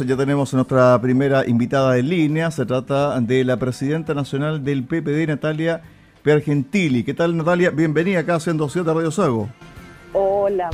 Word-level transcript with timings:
Ya 0.00 0.16
tenemos 0.16 0.52
a 0.52 0.56
nuestra 0.56 1.00
primera 1.00 1.46
invitada 1.46 1.96
en 1.96 2.08
línea. 2.08 2.50
Se 2.50 2.66
trata 2.66 3.20
de 3.20 3.44
la 3.44 3.56
presidenta 3.56 4.12
nacional 4.12 4.64
del 4.64 4.82
PPD, 4.82 5.28
Natalia 5.28 5.82
Pergentili. 6.22 7.04
¿Qué 7.04 7.14
tal, 7.14 7.36
Natalia? 7.36 7.70
Bienvenida 7.70 8.20
acá 8.20 8.36
a 8.36 8.40
107 8.40 8.92
Radio 8.92 9.12
Sago. 9.12 9.48
Hola, 10.12 10.68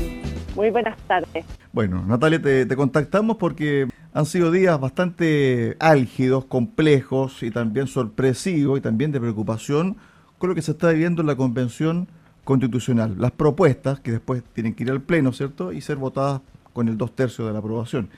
muy 0.57 0.71
buenas 0.71 0.97
tardes. 1.03 1.45
Bueno, 1.71 2.03
Natalia, 2.07 2.41
te, 2.41 2.65
te, 2.65 2.77
contactamos 2.77 3.37
porque 3.37 3.89
han 4.15 4.25
sido 4.25 4.51
días 4.51 4.81
bastante 4.81 5.77
álgidos, 5.81 6.47
complejos 6.47 7.43
y 7.43 7.51
también 7.51 7.89
sorpresivos 7.89 8.79
y 8.79 8.81
también 8.81 9.13
de 9.13 9.21
preocupación 9.21 9.99
con 10.39 10.49
lo 10.49 10.55
que 10.55 10.63
se 10.63 10.71
está 10.71 10.93
viviendo 10.93 11.21
en 11.21 11.27
la 11.27 11.37
Convención 11.37 12.09
Constitucional. 12.45 13.17
Las 13.19 13.33
propuestas 13.33 14.01
que 14.01 14.13
después 14.13 14.43
tienen 14.55 14.75
que 14.75 14.85
ir 14.85 14.91
al 14.91 15.03
Pleno, 15.03 15.33
¿cierto? 15.33 15.73
Y 15.73 15.83
ser 15.83 15.97
votadas 15.97 16.41
con 16.73 16.89
el 16.89 16.97
dos 16.97 17.15
tercios 17.15 17.47
de 17.47 17.53
la 17.53 17.59
aprobación. 17.59 18.09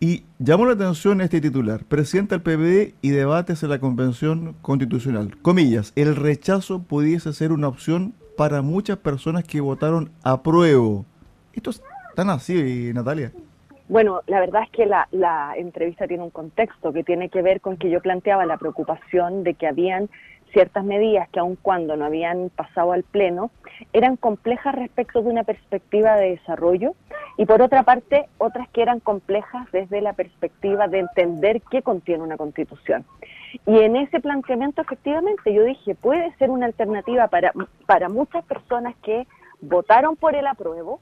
Y 0.00 0.22
llamó 0.38 0.64
la 0.64 0.74
atención 0.74 1.20
este 1.20 1.40
titular, 1.40 1.84
presenta 1.84 2.36
el 2.36 2.42
PPD 2.42 2.94
y 3.02 3.10
debates 3.10 3.64
en 3.64 3.70
la 3.70 3.80
Convención 3.80 4.54
Constitucional. 4.62 5.36
Comillas, 5.42 5.92
el 5.96 6.14
rechazo 6.14 6.84
pudiese 6.84 7.32
ser 7.32 7.50
una 7.50 7.66
opción 7.66 8.14
para 8.36 8.62
muchas 8.62 8.98
personas 8.98 9.42
que 9.42 9.60
votaron 9.60 10.12
a 10.22 10.40
prueba. 10.44 11.02
¿Esto 11.52 11.70
es 11.70 11.82
tan 12.14 12.30
así, 12.30 12.92
Natalia? 12.94 13.32
Bueno, 13.88 14.20
la 14.28 14.38
verdad 14.38 14.62
es 14.62 14.70
que 14.70 14.86
la, 14.86 15.08
la 15.10 15.54
entrevista 15.56 16.06
tiene 16.06 16.22
un 16.22 16.30
contexto 16.30 16.92
que 16.92 17.02
tiene 17.02 17.28
que 17.28 17.42
ver 17.42 17.60
con 17.60 17.76
que 17.76 17.90
yo 17.90 18.00
planteaba 18.00 18.46
la 18.46 18.56
preocupación 18.56 19.42
de 19.42 19.54
que 19.54 19.66
habían 19.66 20.08
ciertas 20.52 20.84
medidas 20.84 21.28
que 21.30 21.40
aun 21.40 21.56
cuando 21.56 21.96
no 21.96 22.04
habían 22.04 22.50
pasado 22.50 22.92
al 22.92 23.02
Pleno, 23.02 23.50
eran 23.92 24.16
complejas 24.16 24.76
respecto 24.76 25.22
de 25.22 25.28
una 25.28 25.42
perspectiva 25.42 26.16
de 26.16 26.30
desarrollo 26.30 26.94
y 27.38 27.46
por 27.46 27.62
otra 27.62 27.84
parte 27.84 28.28
otras 28.36 28.68
que 28.70 28.82
eran 28.82 28.98
complejas 28.98 29.70
desde 29.70 30.00
la 30.00 30.12
perspectiva 30.12 30.88
de 30.88 30.98
entender 30.98 31.62
qué 31.70 31.82
contiene 31.82 32.24
una 32.24 32.36
constitución. 32.36 33.06
Y 33.64 33.78
en 33.78 33.94
ese 33.94 34.20
planteamiento 34.20 34.82
efectivamente 34.82 35.54
yo 35.54 35.62
dije, 35.62 35.94
puede 35.94 36.34
ser 36.36 36.50
una 36.50 36.66
alternativa 36.66 37.28
para, 37.28 37.52
para 37.86 38.08
muchas 38.08 38.44
personas 38.44 38.96
que 39.04 39.28
votaron 39.60 40.16
por 40.16 40.34
el 40.34 40.48
apruebo, 40.48 41.00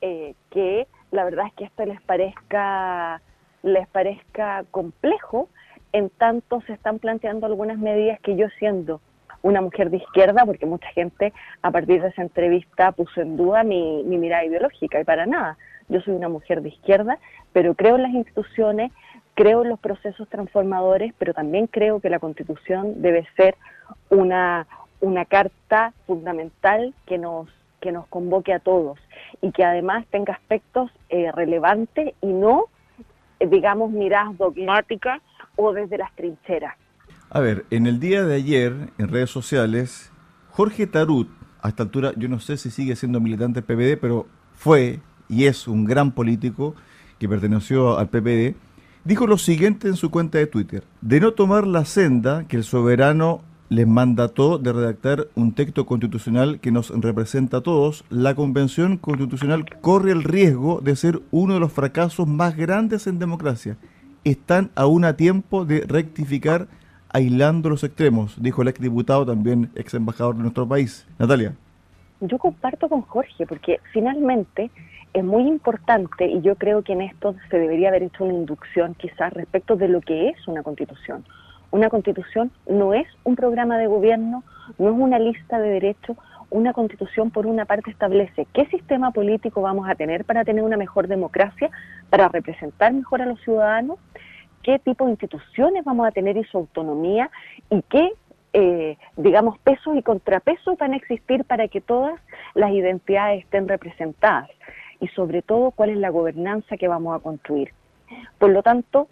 eh, 0.00 0.34
que 0.50 0.88
la 1.10 1.24
verdad 1.24 1.46
es 1.48 1.52
que 1.52 1.64
esto 1.64 1.84
les 1.84 2.00
parezca, 2.00 3.20
les 3.62 3.86
parezca 3.88 4.64
complejo, 4.70 5.50
en 5.92 6.08
tanto 6.08 6.62
se 6.62 6.72
están 6.72 6.98
planteando 6.98 7.44
algunas 7.44 7.76
medidas 7.76 8.18
que 8.20 8.34
yo 8.34 8.48
siendo 8.58 9.02
una 9.44 9.60
mujer 9.60 9.90
de 9.90 9.98
izquierda, 9.98 10.44
porque 10.46 10.64
mucha 10.64 10.88
gente 10.88 11.32
a 11.60 11.70
partir 11.70 12.00
de 12.00 12.08
esa 12.08 12.22
entrevista 12.22 12.92
puso 12.92 13.20
en 13.20 13.36
duda 13.36 13.62
mi, 13.62 14.02
mi 14.04 14.16
mirada 14.16 14.44
ideológica, 14.46 14.98
y 14.98 15.04
para 15.04 15.26
nada. 15.26 15.58
Yo 15.88 16.00
soy 16.00 16.14
una 16.14 16.30
mujer 16.30 16.62
de 16.62 16.70
izquierda, 16.70 17.18
pero 17.52 17.74
creo 17.74 17.96
en 17.96 18.04
las 18.04 18.12
instituciones, 18.12 18.90
creo 19.34 19.62
en 19.62 19.68
los 19.68 19.78
procesos 19.78 20.26
transformadores, 20.30 21.12
pero 21.18 21.34
también 21.34 21.66
creo 21.66 22.00
que 22.00 22.08
la 22.08 22.20
constitución 22.20 23.02
debe 23.02 23.28
ser 23.36 23.54
una, 24.08 24.66
una 25.00 25.26
carta 25.26 25.92
fundamental 26.06 26.94
que 27.04 27.18
nos, 27.18 27.46
que 27.82 27.92
nos 27.92 28.06
convoque 28.06 28.54
a 28.54 28.60
todos 28.60 28.98
y 29.42 29.52
que 29.52 29.62
además 29.62 30.06
tenga 30.10 30.32
aspectos 30.32 30.90
eh, 31.10 31.30
relevantes 31.32 32.14
y 32.22 32.28
no, 32.28 32.64
eh, 33.40 33.46
digamos, 33.46 33.90
miradas 33.90 34.38
dogmáticas 34.38 35.20
o 35.56 35.74
desde 35.74 35.98
las 35.98 36.12
trincheras. 36.14 36.76
A 37.34 37.40
ver, 37.40 37.66
en 37.70 37.88
el 37.88 37.98
día 37.98 38.22
de 38.22 38.36
ayer, 38.36 38.92
en 38.96 39.08
redes 39.08 39.28
sociales, 39.28 40.12
Jorge 40.50 40.86
Tarut, 40.86 41.28
a 41.62 41.70
esta 41.70 41.82
altura 41.82 42.12
yo 42.16 42.28
no 42.28 42.38
sé 42.38 42.56
si 42.56 42.70
sigue 42.70 42.94
siendo 42.94 43.18
militante 43.18 43.60
del 43.60 43.64
PPD, 43.64 44.00
pero 44.00 44.28
fue 44.54 45.00
y 45.28 45.46
es 45.46 45.66
un 45.66 45.84
gran 45.84 46.12
político 46.12 46.76
que 47.18 47.28
perteneció 47.28 47.98
al 47.98 48.08
PPD, 48.08 48.54
dijo 49.02 49.26
lo 49.26 49.36
siguiente 49.36 49.88
en 49.88 49.96
su 49.96 50.12
cuenta 50.12 50.38
de 50.38 50.46
Twitter. 50.46 50.84
De 51.00 51.18
no 51.18 51.32
tomar 51.32 51.66
la 51.66 51.84
senda 51.84 52.46
que 52.46 52.56
el 52.56 52.62
soberano 52.62 53.42
les 53.68 53.88
mandató 53.88 54.58
de 54.58 54.72
redactar 54.72 55.26
un 55.34 55.56
texto 55.56 55.86
constitucional 55.86 56.60
que 56.60 56.70
nos 56.70 56.90
representa 56.90 57.56
a 57.56 57.62
todos, 57.62 58.04
la 58.10 58.36
Convención 58.36 58.96
Constitucional 58.96 59.64
corre 59.80 60.12
el 60.12 60.22
riesgo 60.22 60.80
de 60.80 60.94
ser 60.94 61.20
uno 61.32 61.54
de 61.54 61.60
los 61.60 61.72
fracasos 61.72 62.28
más 62.28 62.56
grandes 62.56 63.08
en 63.08 63.18
democracia 63.18 63.76
están 64.24 64.70
aún 64.74 65.04
a 65.04 65.16
tiempo 65.16 65.64
de 65.64 65.82
rectificar 65.82 66.66
aislando 67.14 67.70
los 67.70 67.84
extremos, 67.84 68.34
dijo 68.42 68.62
el 68.62 68.68
exdiputado, 68.68 69.24
también 69.24 69.70
ex 69.76 69.94
embajador 69.94 70.34
de 70.34 70.42
nuestro 70.42 70.66
país. 70.66 71.06
Natalia. 71.16 71.54
Yo 72.20 72.38
comparto 72.38 72.88
con 72.88 73.02
Jorge, 73.02 73.46
porque 73.46 73.80
finalmente 73.92 74.70
es 75.12 75.22
muy 75.22 75.46
importante 75.46 76.26
y 76.26 76.40
yo 76.40 76.56
creo 76.56 76.82
que 76.82 76.92
en 76.92 77.02
esto 77.02 77.36
se 77.50 77.58
debería 77.58 77.90
haber 77.90 78.02
hecho 78.02 78.24
una 78.24 78.34
inducción 78.34 78.94
quizás 78.94 79.32
respecto 79.32 79.76
de 79.76 79.86
lo 79.86 80.00
que 80.00 80.30
es 80.30 80.48
una 80.48 80.64
constitución. 80.64 81.24
Una 81.70 81.88
constitución 81.88 82.50
no 82.68 82.94
es 82.94 83.06
un 83.22 83.36
programa 83.36 83.78
de 83.78 83.86
gobierno, 83.86 84.42
no 84.78 84.88
es 84.90 84.96
una 84.96 85.20
lista 85.20 85.60
de 85.60 85.68
derechos, 85.68 86.16
una 86.50 86.72
constitución 86.72 87.30
por 87.30 87.46
una 87.46 87.64
parte 87.64 87.92
establece 87.92 88.48
qué 88.52 88.66
sistema 88.66 89.12
político 89.12 89.62
vamos 89.62 89.88
a 89.88 89.94
tener 89.94 90.24
para 90.24 90.44
tener 90.44 90.64
una 90.64 90.76
mejor 90.76 91.06
democracia, 91.06 91.70
para 92.10 92.26
representar 92.28 92.92
mejor 92.92 93.22
a 93.22 93.26
los 93.26 93.40
ciudadanos, 93.42 93.98
qué 94.64 94.78
tipo 94.78 95.04
de 95.04 95.12
instituciones 95.12 95.84
vamos 95.84 96.08
a 96.08 96.10
tener 96.10 96.36
y 96.36 96.44
su 96.44 96.58
autonomía 96.58 97.30
y 97.70 97.82
qué, 97.82 98.10
eh, 98.52 98.96
digamos, 99.16 99.58
pesos 99.58 99.96
y 99.96 100.02
contrapesos 100.02 100.76
van 100.78 100.94
a 100.94 100.96
existir 100.96 101.44
para 101.44 101.68
que 101.68 101.80
todas 101.80 102.18
las 102.54 102.72
identidades 102.72 103.44
estén 103.44 103.68
representadas 103.68 104.50
y 105.00 105.08
sobre 105.08 105.42
todo 105.42 105.70
cuál 105.70 105.90
es 105.90 105.98
la 105.98 106.08
gobernanza 106.08 106.76
que 106.76 106.88
vamos 106.88 107.14
a 107.14 107.22
construir. 107.22 107.72
Por 108.38 108.50
lo 108.50 108.62
tanto, 108.62 109.08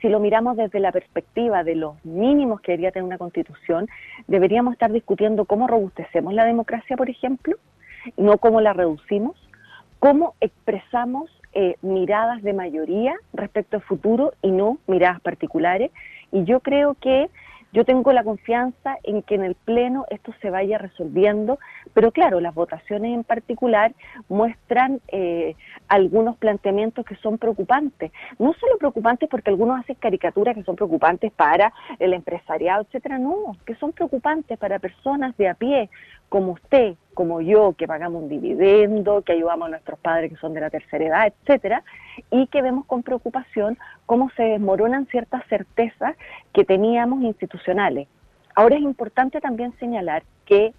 si 0.00 0.08
lo 0.08 0.20
miramos 0.20 0.56
desde 0.56 0.78
la 0.78 0.92
perspectiva 0.92 1.64
de 1.64 1.74
los 1.74 2.04
mínimos 2.04 2.60
que 2.60 2.72
debería 2.72 2.92
tener 2.92 3.04
una 3.04 3.18
constitución, 3.18 3.88
deberíamos 4.26 4.74
estar 4.74 4.92
discutiendo 4.92 5.46
cómo 5.46 5.66
robustecemos 5.66 6.34
la 6.34 6.44
democracia, 6.44 6.96
por 6.96 7.08
ejemplo, 7.08 7.56
no 8.18 8.36
cómo 8.36 8.60
la 8.60 8.74
reducimos, 8.74 9.36
cómo 9.98 10.34
expresamos 10.40 11.30
eh, 11.58 11.76
miradas 11.80 12.42
de 12.42 12.52
mayoría 12.52 13.14
respecto 13.32 13.78
al 13.78 13.82
futuro 13.82 14.34
y 14.42 14.50
no 14.50 14.76
miradas 14.86 15.22
particulares. 15.22 15.90
Y 16.30 16.44
yo 16.44 16.60
creo 16.60 16.94
que 17.00 17.30
yo 17.72 17.84
tengo 17.84 18.12
la 18.12 18.24
confianza 18.24 18.96
en 19.02 19.22
que 19.22 19.34
en 19.34 19.44
el 19.44 19.54
Pleno 19.54 20.06
esto 20.10 20.32
se 20.40 20.50
vaya 20.50 20.78
resolviendo, 20.78 21.58
pero 21.92 22.12
claro, 22.12 22.40
las 22.40 22.54
votaciones 22.54 23.14
en 23.14 23.24
particular 23.24 23.94
muestran 24.28 25.00
eh, 25.08 25.54
algunos 25.88 26.36
planteamientos 26.36 27.04
que 27.04 27.16
son 27.16 27.38
preocupantes. 27.38 28.12
No 28.38 28.54
solo 28.54 28.78
preocupantes 28.78 29.28
porque 29.28 29.50
algunos 29.50 29.80
hacen 29.80 29.96
caricaturas 29.96 30.54
que 30.54 30.62
son 30.62 30.76
preocupantes 30.76 31.32
para 31.32 31.72
el 31.98 32.14
empresariado, 32.14 32.82
etcétera, 32.82 33.18
no, 33.18 33.56
que 33.66 33.74
son 33.76 33.92
preocupantes 33.92 34.58
para 34.58 34.78
personas 34.78 35.36
de 35.36 35.48
a 35.48 35.54
pie, 35.54 35.90
como 36.28 36.52
usted, 36.52 36.94
como 37.14 37.40
yo, 37.40 37.74
que 37.74 37.86
pagamos 37.86 38.22
un 38.22 38.28
dividendo, 38.28 39.22
que 39.22 39.32
ayudamos 39.32 39.66
a 39.66 39.70
nuestros 39.70 39.98
padres 39.98 40.30
que 40.30 40.36
son 40.38 40.54
de 40.54 40.60
la 40.60 40.70
tercera 40.70 41.04
edad, 41.04 41.26
etcétera, 41.26 41.82
y 42.30 42.46
que 42.48 42.62
vemos 42.62 42.84
con 42.86 43.02
preocupación 43.02 43.78
cómo 44.06 44.30
se 44.36 44.42
desmoronan 44.42 45.06
ciertas 45.06 45.44
certezas 45.48 46.16
que 46.52 46.64
teníamos 46.64 47.22
institucionales. 47.22 48.08
Ahora 48.54 48.76
es 48.76 48.82
importante 48.82 49.40
también 49.40 49.76
señalar 49.78 50.22
que 50.46 50.72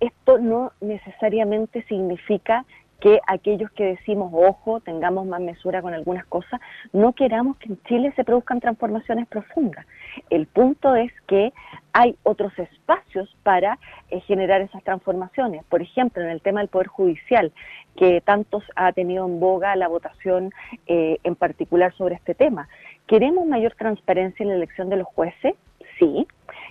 esto 0.00 0.38
no 0.38 0.72
necesariamente 0.80 1.82
significa 1.82 2.64
que 3.00 3.20
aquellos 3.26 3.70
que 3.72 3.84
decimos, 3.84 4.32
ojo, 4.34 4.80
tengamos 4.80 5.26
más 5.26 5.40
mesura 5.40 5.82
con 5.82 5.94
algunas 5.94 6.26
cosas, 6.26 6.60
no 6.92 7.12
queramos 7.12 7.56
que 7.58 7.68
en 7.68 7.82
Chile 7.84 8.12
se 8.16 8.24
produzcan 8.24 8.60
transformaciones 8.60 9.28
profundas. 9.28 9.86
El 10.30 10.46
punto 10.46 10.96
es 10.96 11.12
que 11.28 11.52
hay 11.92 12.16
otros 12.24 12.52
espacios 12.58 13.34
para 13.44 13.78
eh, 14.10 14.20
generar 14.20 14.60
esas 14.62 14.82
transformaciones. 14.82 15.64
Por 15.64 15.80
ejemplo, 15.80 16.22
en 16.22 16.30
el 16.30 16.40
tema 16.40 16.60
del 16.60 16.68
Poder 16.68 16.88
Judicial, 16.88 17.52
que 17.96 18.20
tantos 18.20 18.64
ha 18.74 18.92
tenido 18.92 19.26
en 19.26 19.38
boga 19.38 19.76
la 19.76 19.88
votación 19.88 20.52
eh, 20.86 21.18
en 21.22 21.36
particular 21.36 21.94
sobre 21.94 22.16
este 22.16 22.34
tema. 22.34 22.68
¿Queremos 23.06 23.46
mayor 23.46 23.74
transparencia 23.74 24.42
en 24.42 24.50
la 24.50 24.56
elección 24.56 24.88
de 24.88 24.96
los 24.96 25.06
jueces? 25.06 25.54
Sí. 25.98 26.26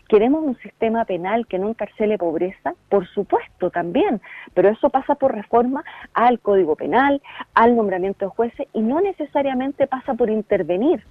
¿Queremos 0.07 0.43
un 0.43 0.57
sistema 0.59 1.03
penal 1.03 1.47
que 1.47 1.59
no 1.59 1.67
encarcele 1.67 2.17
pobreza? 2.17 2.73
Por 2.89 3.07
supuesto, 3.07 3.69
también, 3.69 4.21
pero 4.53 4.69
eso 4.69 4.89
pasa 4.89 5.15
por 5.15 5.35
reforma 5.35 5.83
al 6.13 6.39
Código 6.39 6.77
Penal, 6.77 7.21
al 7.53 7.75
nombramiento 7.75 8.25
de 8.25 8.29
jueces 8.29 8.67
y 8.73 8.79
no 8.79 9.01
necesariamente 9.01 9.85
pasa 9.85 10.13
por 10.13 10.29
intervenir 10.29 11.03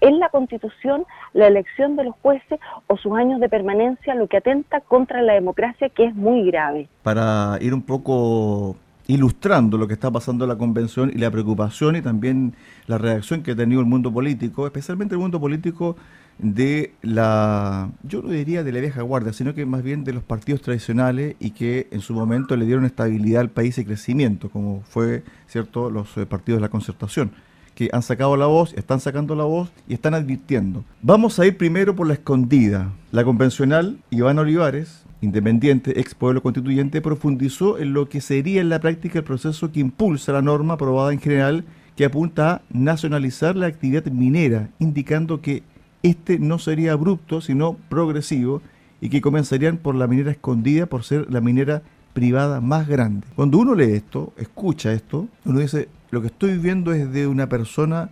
en 0.00 0.18
la 0.18 0.30
Constitución 0.30 1.04
la 1.34 1.46
elección 1.46 1.96
de 1.96 2.04
los 2.04 2.14
jueces 2.22 2.58
o 2.86 2.96
sus 2.96 3.12
años 3.12 3.38
de 3.40 3.50
permanencia, 3.50 4.14
lo 4.14 4.28
que 4.28 4.38
atenta 4.38 4.80
contra 4.80 5.20
la 5.20 5.34
democracia, 5.34 5.90
que 5.90 6.06
es 6.06 6.14
muy 6.14 6.46
grave. 6.46 6.88
Para 7.02 7.58
ir 7.60 7.74
un 7.74 7.82
poco 7.82 8.76
ilustrando 9.08 9.78
lo 9.78 9.88
que 9.88 9.94
está 9.94 10.10
pasando 10.10 10.44
en 10.44 10.50
la 10.50 10.56
convención 10.56 11.10
y 11.14 11.18
la 11.18 11.30
preocupación 11.30 11.96
y 11.96 12.02
también 12.02 12.54
la 12.86 12.98
reacción 12.98 13.42
que 13.42 13.52
ha 13.52 13.56
tenido 13.56 13.80
el 13.80 13.86
mundo 13.86 14.12
político, 14.12 14.66
especialmente 14.66 15.14
el 15.14 15.20
mundo 15.20 15.40
político 15.40 15.96
de 16.38 16.92
la, 17.02 17.90
yo 18.02 18.22
no 18.22 18.30
diría 18.30 18.62
de 18.62 18.72
la 18.72 18.80
vieja 18.80 19.02
guardia, 19.02 19.32
sino 19.32 19.54
que 19.54 19.66
más 19.66 19.82
bien 19.82 20.04
de 20.04 20.12
los 20.12 20.22
partidos 20.22 20.62
tradicionales 20.62 21.36
y 21.40 21.50
que 21.50 21.88
en 21.90 22.00
su 22.00 22.14
momento 22.14 22.56
le 22.56 22.66
dieron 22.66 22.84
estabilidad 22.84 23.40
al 23.40 23.50
país 23.50 23.76
y 23.78 23.84
crecimiento, 23.84 24.48
como 24.48 24.82
fue, 24.88 25.24
cierto, 25.46 25.90
los 25.90 26.16
eh, 26.16 26.26
partidos 26.26 26.58
de 26.58 26.62
la 26.62 26.68
concertación 26.70 27.32
que 27.74 27.90
han 27.92 28.02
sacado 28.02 28.36
la 28.36 28.46
voz, 28.46 28.74
están 28.74 28.98
sacando 28.98 29.36
la 29.36 29.44
voz 29.44 29.70
y 29.86 29.94
están 29.94 30.12
advirtiendo. 30.12 30.84
Vamos 31.00 31.38
a 31.38 31.46
ir 31.46 31.56
primero 31.56 31.94
por 31.94 32.08
la 32.08 32.14
escondida. 32.14 32.92
La 33.12 33.22
convencional, 33.22 33.98
Iván 34.10 34.40
Olivares, 34.40 35.04
independiente, 35.20 36.00
ex 36.00 36.12
pueblo 36.12 36.42
constituyente, 36.42 37.00
profundizó 37.00 37.78
en 37.78 37.92
lo 37.92 38.08
que 38.08 38.20
sería 38.20 38.60
en 38.60 38.68
la 38.68 38.80
práctica 38.80 39.20
el 39.20 39.24
proceso 39.24 39.70
que 39.70 39.78
impulsa 39.78 40.32
la 40.32 40.42
norma 40.42 40.74
aprobada 40.74 41.12
en 41.12 41.20
general 41.20 41.64
que 41.94 42.04
apunta 42.04 42.50
a 42.50 42.62
nacionalizar 42.70 43.54
la 43.54 43.66
actividad 43.66 44.04
minera, 44.06 44.70
indicando 44.80 45.40
que 45.40 45.62
este 46.02 46.38
no 46.38 46.58
sería 46.58 46.92
abrupto, 46.92 47.40
sino 47.40 47.76
progresivo, 47.88 48.62
y 49.00 49.08
que 49.08 49.20
comenzarían 49.20 49.76
por 49.76 49.94
la 49.94 50.06
minera 50.06 50.30
escondida 50.30 50.86
por 50.86 51.04
ser 51.04 51.32
la 51.32 51.40
minera 51.40 51.82
privada 52.12 52.60
más 52.60 52.88
grande. 52.88 53.26
Cuando 53.36 53.58
uno 53.58 53.74
lee 53.74 53.92
esto, 53.92 54.32
escucha 54.36 54.92
esto, 54.92 55.28
uno 55.44 55.60
dice, 55.60 55.88
lo 56.10 56.20
que 56.20 56.28
estoy 56.28 56.58
viendo 56.58 56.92
es 56.92 57.12
de 57.12 57.26
una 57.26 57.48
persona 57.48 58.10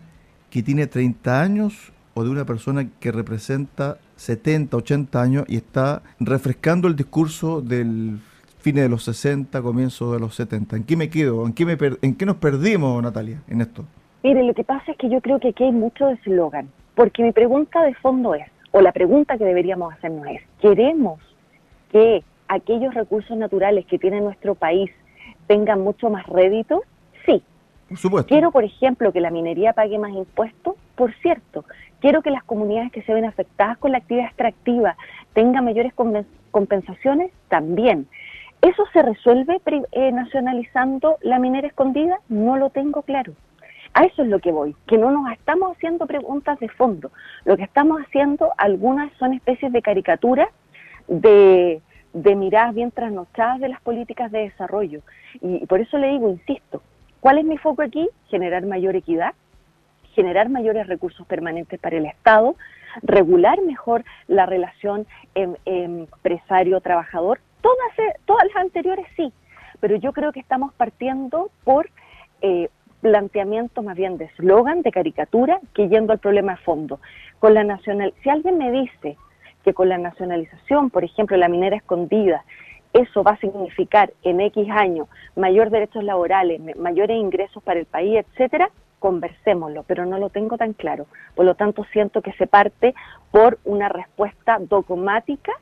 que 0.51 0.63
tiene 0.63 0.87
30 0.87 1.43
años 1.43 1.93
o 2.15 2.25
de 2.25 2.31
una 2.31 2.45
persona 2.45 2.89
que 3.01 3.13
representa 3.13 3.99
70, 4.17 4.77
80 4.77 5.21
años 5.21 5.45
y 5.49 5.57
está 5.57 6.03
refrescando 6.21 6.89
el 6.89 6.97
discurso 6.97 7.61
del 7.61 8.19
fines 8.67 8.83
de 8.83 8.89
los 8.89 9.05
60, 9.05 9.63
comienzo 9.63 10.13
de 10.13 10.19
los 10.19 10.35
70. 10.35 10.77
¿En 10.77 10.85
qué 10.85 10.97
me 10.97 11.09
quedo? 11.09 11.47
¿En 11.47 11.53
qué, 11.53 11.65
me 11.65 11.77
¿En 12.03 12.17
qué 12.17 12.27
nos 12.27 12.37
perdimos, 12.37 13.01
Natalia, 13.01 13.41
en 13.47 13.61
esto? 13.61 13.85
Mire, 14.25 14.43
lo 14.43 14.55
que 14.55 14.65
pasa 14.65 14.91
es 14.91 14.99
que 14.99 15.09
yo 15.09 15.21
creo 15.21 15.39
que 15.39 15.51
aquí 15.51 15.63
hay 15.63 15.71
mucho 15.71 16.09
eslogan, 16.09 16.69
porque 16.97 17.23
mi 17.23 17.31
pregunta 17.31 17.83
de 17.83 17.95
fondo 17.95 18.35
es, 18.35 18.47
o 18.73 18.81
la 18.81 18.91
pregunta 18.91 19.39
que 19.39 19.45
deberíamos 19.45 19.93
hacernos 19.93 20.27
es, 20.29 20.43
¿queremos 20.61 21.21
que 21.93 22.25
aquellos 22.49 22.95
recursos 22.95 23.37
naturales 23.37 23.87
que 23.87 23.99
tiene 23.99 24.21
nuestro 24.21 24.55
país 24.55 24.91
tengan 25.47 25.83
mucho 25.83 26.11
más 26.11 26.27
rédito? 26.27 26.83
Sí. 27.25 27.43
Por 27.89 27.99
supuesto. 27.99 28.29
Quiero, 28.29 28.51
por 28.51 28.65
ejemplo, 28.65 29.13
que 29.13 29.21
la 29.21 29.31
minería 29.31 29.75
pague 29.75 29.99
más 29.99 30.13
impuestos, 30.13 30.75
por 30.97 31.15
cierto. 31.17 31.65
Quiero 32.01 32.23
que 32.23 32.31
las 32.31 32.43
comunidades 32.45 32.91
que 32.91 33.03
se 33.03 33.15
ven 33.15 33.27
afectadas 33.27 33.79
con 33.79 33.93
la 33.93 33.99
actividad 33.99 34.27
extractiva 34.27 34.97
tengan 35.35 35.65
mayores 35.65 35.93
compensaciones, 36.51 37.31
también. 37.49 38.09
¿Eso 38.63 38.85
se 38.93 39.03
resuelve 39.03 39.61
eh, 39.93 40.13
nacionalizando 40.13 41.19
la 41.21 41.39
minera 41.39 41.69
escondida? 41.69 42.19
No 42.29 42.57
lo 42.57 42.71
tengo 42.71 43.03
claro. 43.03 43.35
A 43.97 44.05
eso 44.05 44.21
es 44.21 44.29
lo 44.29 44.41
que 44.41 44.53
voy, 44.53 44.77
que 44.87 44.99
no 44.99 45.11
nos 45.11 45.33
estamos 45.33 45.75
haciendo 45.75 46.07
preguntas 46.07 46.61
de 46.61 46.69
fondo. 46.69 47.11
Lo 47.47 47.57
que 47.57 47.63
estamos 47.63 47.99
haciendo, 48.03 48.53
algunas 48.59 49.11
son 49.15 49.33
especies 49.33 49.73
de 49.73 49.81
caricaturas 49.81 50.51
de, 51.09 51.81
miradas 52.13 52.75
bien 52.75 52.91
trasnochadas 52.91 53.59
de 53.59 53.71
las 53.71 53.81
políticas 53.81 54.31
de 54.31 54.41
desarrollo. 54.41 55.01
Y, 55.41 55.65
por 55.65 55.81
eso 55.81 55.97
le 55.97 56.09
digo, 56.09 56.29
insisto, 56.29 56.83
¿cuál 57.21 57.39
es 57.39 57.47
mi 57.47 57.57
foco 57.57 57.81
aquí? 57.81 58.07
Generar 58.29 58.67
mayor 58.67 58.97
equidad, 58.97 59.33
generar 60.13 60.51
mayores 60.51 60.89
recursos 60.89 61.27
permanentes 61.27 61.81
para 61.81 61.97
el 61.97 62.05
Estado, 62.05 62.55
regular 63.01 63.63
mejor 63.63 64.05
la 64.29 64.45
relación 64.45 65.07
em, 65.35 65.55
empresario-trabajador. 65.65 67.41
Todas, 67.63 67.99
e, 67.99 68.13
todas 68.27 68.45
las 68.49 68.57
anteriores 68.57 69.07
sí, 69.17 69.33
pero 69.81 69.97
yo 69.97 70.13
creo 70.13 70.33
que 70.33 70.41
estamos 70.41 70.75
partiendo 70.75 71.49
por 71.65 71.89
eh, 72.43 72.69
planteamiento 73.01 73.83
más 73.83 73.97
bien 73.97 74.19
de 74.19 74.27
eslogan, 74.27 74.83
de 74.83 74.91
caricatura, 74.91 75.61
que 75.75 75.89
yendo 75.89 76.13
al 76.13 76.19
problema 76.19 76.53
de 76.53 76.63
fondo. 76.63 77.01
Con 77.39 77.55
la 77.55 77.65
nacional, 77.65 78.15
si 78.23 78.31
alguien 78.31 78.59
me 78.59 78.71
dice 78.71 79.17
que 79.65 79.75
con 79.75 79.89
la 79.89 79.99
nacionalización, 79.99 80.91
por 80.91 81.05
ejemplo, 81.05 81.37
la 81.37 81.49
minera 81.49 81.77
escondida, 81.77 82.45
eso 82.93 83.23
va 83.23 83.33
a 83.33 83.39
significar 83.39 84.13
en 84.23 84.41
X 84.41 84.69
años 84.71 85.09
mayor 85.35 85.71
derechos 85.71 86.03
laborales, 86.03 86.61
mayores 86.77 87.19
ingresos 87.19 87.63
para 87.63 87.79
el 87.79 87.87
país, 87.87 88.25
etcétera, 88.25 88.71
conversémoslo, 88.99 89.83
pero 89.83 90.07
no 90.07 90.19
lo 90.19 90.31
tengo 90.31 90.57
tan 90.57 90.73
claro. 90.73 91.07
Por 91.35 91.45
lo 91.45 91.55
tanto, 91.55 91.85
siento 91.93 92.23
que 92.23 92.33
se 92.33 92.47
parte 92.47 92.95
por 93.31 93.59
una 93.65 93.89
respuesta 93.89 94.59
dogmática 94.61 95.53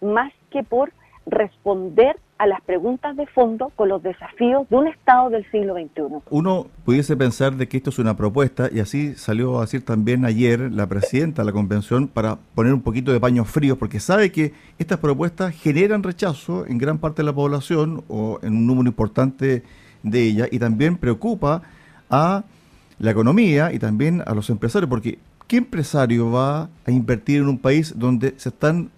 más 0.00 0.32
que 0.50 0.62
por 0.62 0.92
responder 1.26 2.16
a 2.38 2.46
las 2.46 2.60
preguntas 2.62 3.16
de 3.16 3.26
fondo 3.26 3.70
con 3.74 3.88
los 3.88 4.02
desafíos 4.02 4.68
de 4.68 4.76
un 4.76 4.86
Estado 4.86 5.30
del 5.30 5.44
siglo 5.50 5.74
XXI. 5.74 6.22
Uno 6.30 6.66
pudiese 6.84 7.16
pensar 7.16 7.56
de 7.56 7.68
que 7.68 7.78
esto 7.78 7.90
es 7.90 7.98
una 7.98 8.16
propuesta, 8.16 8.68
y 8.72 8.80
así 8.80 9.14
salió 9.14 9.58
a 9.58 9.62
decir 9.62 9.84
también 9.84 10.24
ayer 10.24 10.60
la 10.72 10.86
presidenta 10.86 11.42
de 11.42 11.46
la 11.46 11.52
convención 11.52 12.06
para 12.06 12.38
poner 12.54 12.72
un 12.72 12.82
poquito 12.82 13.12
de 13.12 13.20
paños 13.20 13.48
fríos, 13.48 13.76
porque 13.76 13.98
sabe 13.98 14.30
que 14.30 14.52
estas 14.78 14.98
propuestas 14.98 15.54
generan 15.54 16.02
rechazo 16.02 16.64
en 16.66 16.78
gran 16.78 16.98
parte 16.98 17.22
de 17.22 17.26
la 17.26 17.34
población 17.34 18.04
o 18.08 18.38
en 18.42 18.56
un 18.56 18.66
número 18.66 18.88
importante 18.88 19.64
de 20.04 20.22
ellas, 20.22 20.48
y 20.52 20.58
también 20.60 20.96
preocupa 20.96 21.62
a 22.08 22.44
la 23.00 23.10
economía 23.10 23.72
y 23.72 23.78
también 23.78 24.22
a 24.26 24.34
los 24.34 24.48
empresarios, 24.48 24.88
porque 24.88 25.18
¿qué 25.48 25.56
empresario 25.56 26.30
va 26.30 26.68
a 26.86 26.90
invertir 26.90 27.40
en 27.40 27.48
un 27.48 27.58
país 27.58 27.94
donde 27.98 28.34
se 28.36 28.50
están 28.50 28.90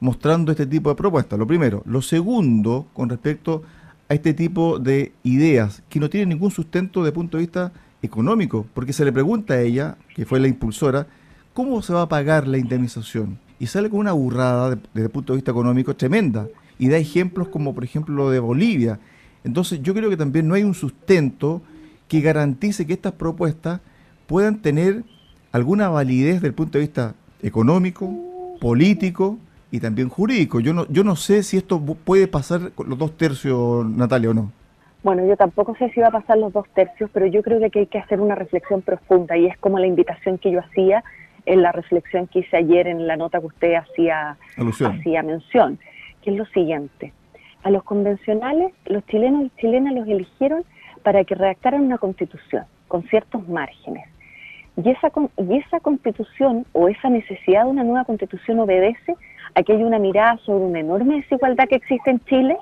mostrando 0.00 0.50
este 0.50 0.66
tipo 0.66 0.88
de 0.88 0.96
propuestas. 0.96 1.38
Lo 1.38 1.46
primero. 1.46 1.82
Lo 1.86 2.02
segundo, 2.02 2.86
con 2.92 3.08
respecto 3.08 3.62
a 4.08 4.14
este 4.14 4.34
tipo 4.34 4.78
de 4.78 5.12
ideas 5.22 5.82
que 5.88 6.00
no 6.00 6.10
tienen 6.10 6.30
ningún 6.30 6.50
sustento 6.50 7.06
el 7.06 7.12
punto 7.12 7.36
de 7.36 7.42
vista 7.42 7.72
económico, 8.02 8.66
porque 8.74 8.92
se 8.92 9.04
le 9.04 9.12
pregunta 9.12 9.54
a 9.54 9.60
ella, 9.60 9.96
que 10.16 10.24
fue 10.24 10.40
la 10.40 10.48
impulsora, 10.48 11.06
¿cómo 11.52 11.82
se 11.82 11.92
va 11.92 12.02
a 12.02 12.08
pagar 12.08 12.48
la 12.48 12.58
indemnización? 12.58 13.38
Y 13.58 13.66
sale 13.66 13.90
con 13.90 14.00
una 14.00 14.12
burrada 14.12 14.70
desde 14.70 15.06
el 15.06 15.10
punto 15.10 15.34
de 15.34 15.36
vista 15.36 15.50
económico 15.50 15.94
tremenda. 15.94 16.48
Y 16.78 16.88
da 16.88 16.96
ejemplos 16.96 17.48
como, 17.48 17.74
por 17.74 17.84
ejemplo, 17.84 18.14
lo 18.14 18.30
de 18.30 18.40
Bolivia. 18.40 18.98
Entonces, 19.44 19.82
yo 19.82 19.92
creo 19.92 20.08
que 20.08 20.16
también 20.16 20.48
no 20.48 20.54
hay 20.54 20.62
un 20.62 20.72
sustento 20.72 21.60
que 22.08 22.22
garantice 22.22 22.86
que 22.86 22.94
estas 22.94 23.12
propuestas 23.12 23.80
puedan 24.26 24.62
tener 24.62 25.04
alguna 25.52 25.90
validez 25.90 26.36
desde 26.36 26.46
el 26.46 26.54
punto 26.54 26.78
de 26.78 26.84
vista 26.84 27.14
económico, 27.42 28.10
político 28.60 29.38
y 29.70 29.80
también 29.80 30.08
jurídico. 30.08 30.60
Yo 30.60 30.72
no, 30.72 30.86
yo 30.88 31.04
no 31.04 31.16
sé 31.16 31.42
si 31.42 31.56
esto 31.56 31.80
puede 31.80 32.26
pasar 32.26 32.72
los 32.86 32.98
dos 32.98 33.16
tercios, 33.16 33.86
Natalia, 33.86 34.30
o 34.30 34.34
no. 34.34 34.52
Bueno, 35.02 35.24
yo 35.26 35.36
tampoco 35.36 35.74
sé 35.76 35.90
si 35.90 36.00
va 36.00 36.08
a 36.08 36.12
pasar 36.12 36.36
los 36.38 36.52
dos 36.52 36.68
tercios, 36.74 37.08
pero 37.12 37.26
yo 37.26 37.42
creo 37.42 37.58
que 37.70 37.80
hay 37.80 37.86
que 37.86 37.98
hacer 37.98 38.20
una 38.20 38.34
reflexión 38.34 38.82
profunda 38.82 39.36
y 39.36 39.46
es 39.46 39.56
como 39.58 39.78
la 39.78 39.86
invitación 39.86 40.36
que 40.36 40.50
yo 40.50 40.60
hacía 40.60 41.02
en 41.46 41.62
la 41.62 41.72
reflexión 41.72 42.26
que 42.26 42.40
hice 42.40 42.58
ayer 42.58 42.86
en 42.86 43.06
la 43.06 43.16
nota 43.16 43.40
que 43.40 43.46
usted 43.46 43.74
hacía, 43.74 44.36
hacía 44.56 45.22
mención, 45.22 45.78
que 46.22 46.30
es 46.30 46.36
lo 46.36 46.44
siguiente. 46.46 47.14
A 47.62 47.70
los 47.70 47.82
convencionales, 47.82 48.72
los 48.86 49.04
chilenos 49.06 49.46
y 49.46 49.60
chilenas 49.60 49.94
los 49.94 50.06
eligieron 50.06 50.64
para 51.02 51.24
que 51.24 51.34
redactaran 51.34 51.82
una 51.82 51.96
constitución 51.96 52.64
con 52.88 53.02
ciertos 53.04 53.48
márgenes. 53.48 54.06
Y 54.76 54.90
esa, 54.90 55.10
y 55.38 55.56
esa 55.56 55.80
constitución 55.80 56.66
o 56.72 56.88
esa 56.88 57.08
necesidad 57.08 57.64
de 57.64 57.70
una 57.70 57.84
nueva 57.84 58.04
constitución 58.04 58.60
obedece 58.60 59.16
Aquí 59.54 59.72
hay 59.72 59.82
una 59.82 59.98
mirada 59.98 60.38
sobre 60.38 60.64
una 60.64 60.80
enorme 60.80 61.16
desigualdad 61.16 61.68
que 61.68 61.76
existe 61.76 62.10
en 62.10 62.20
Chile, 62.20 62.56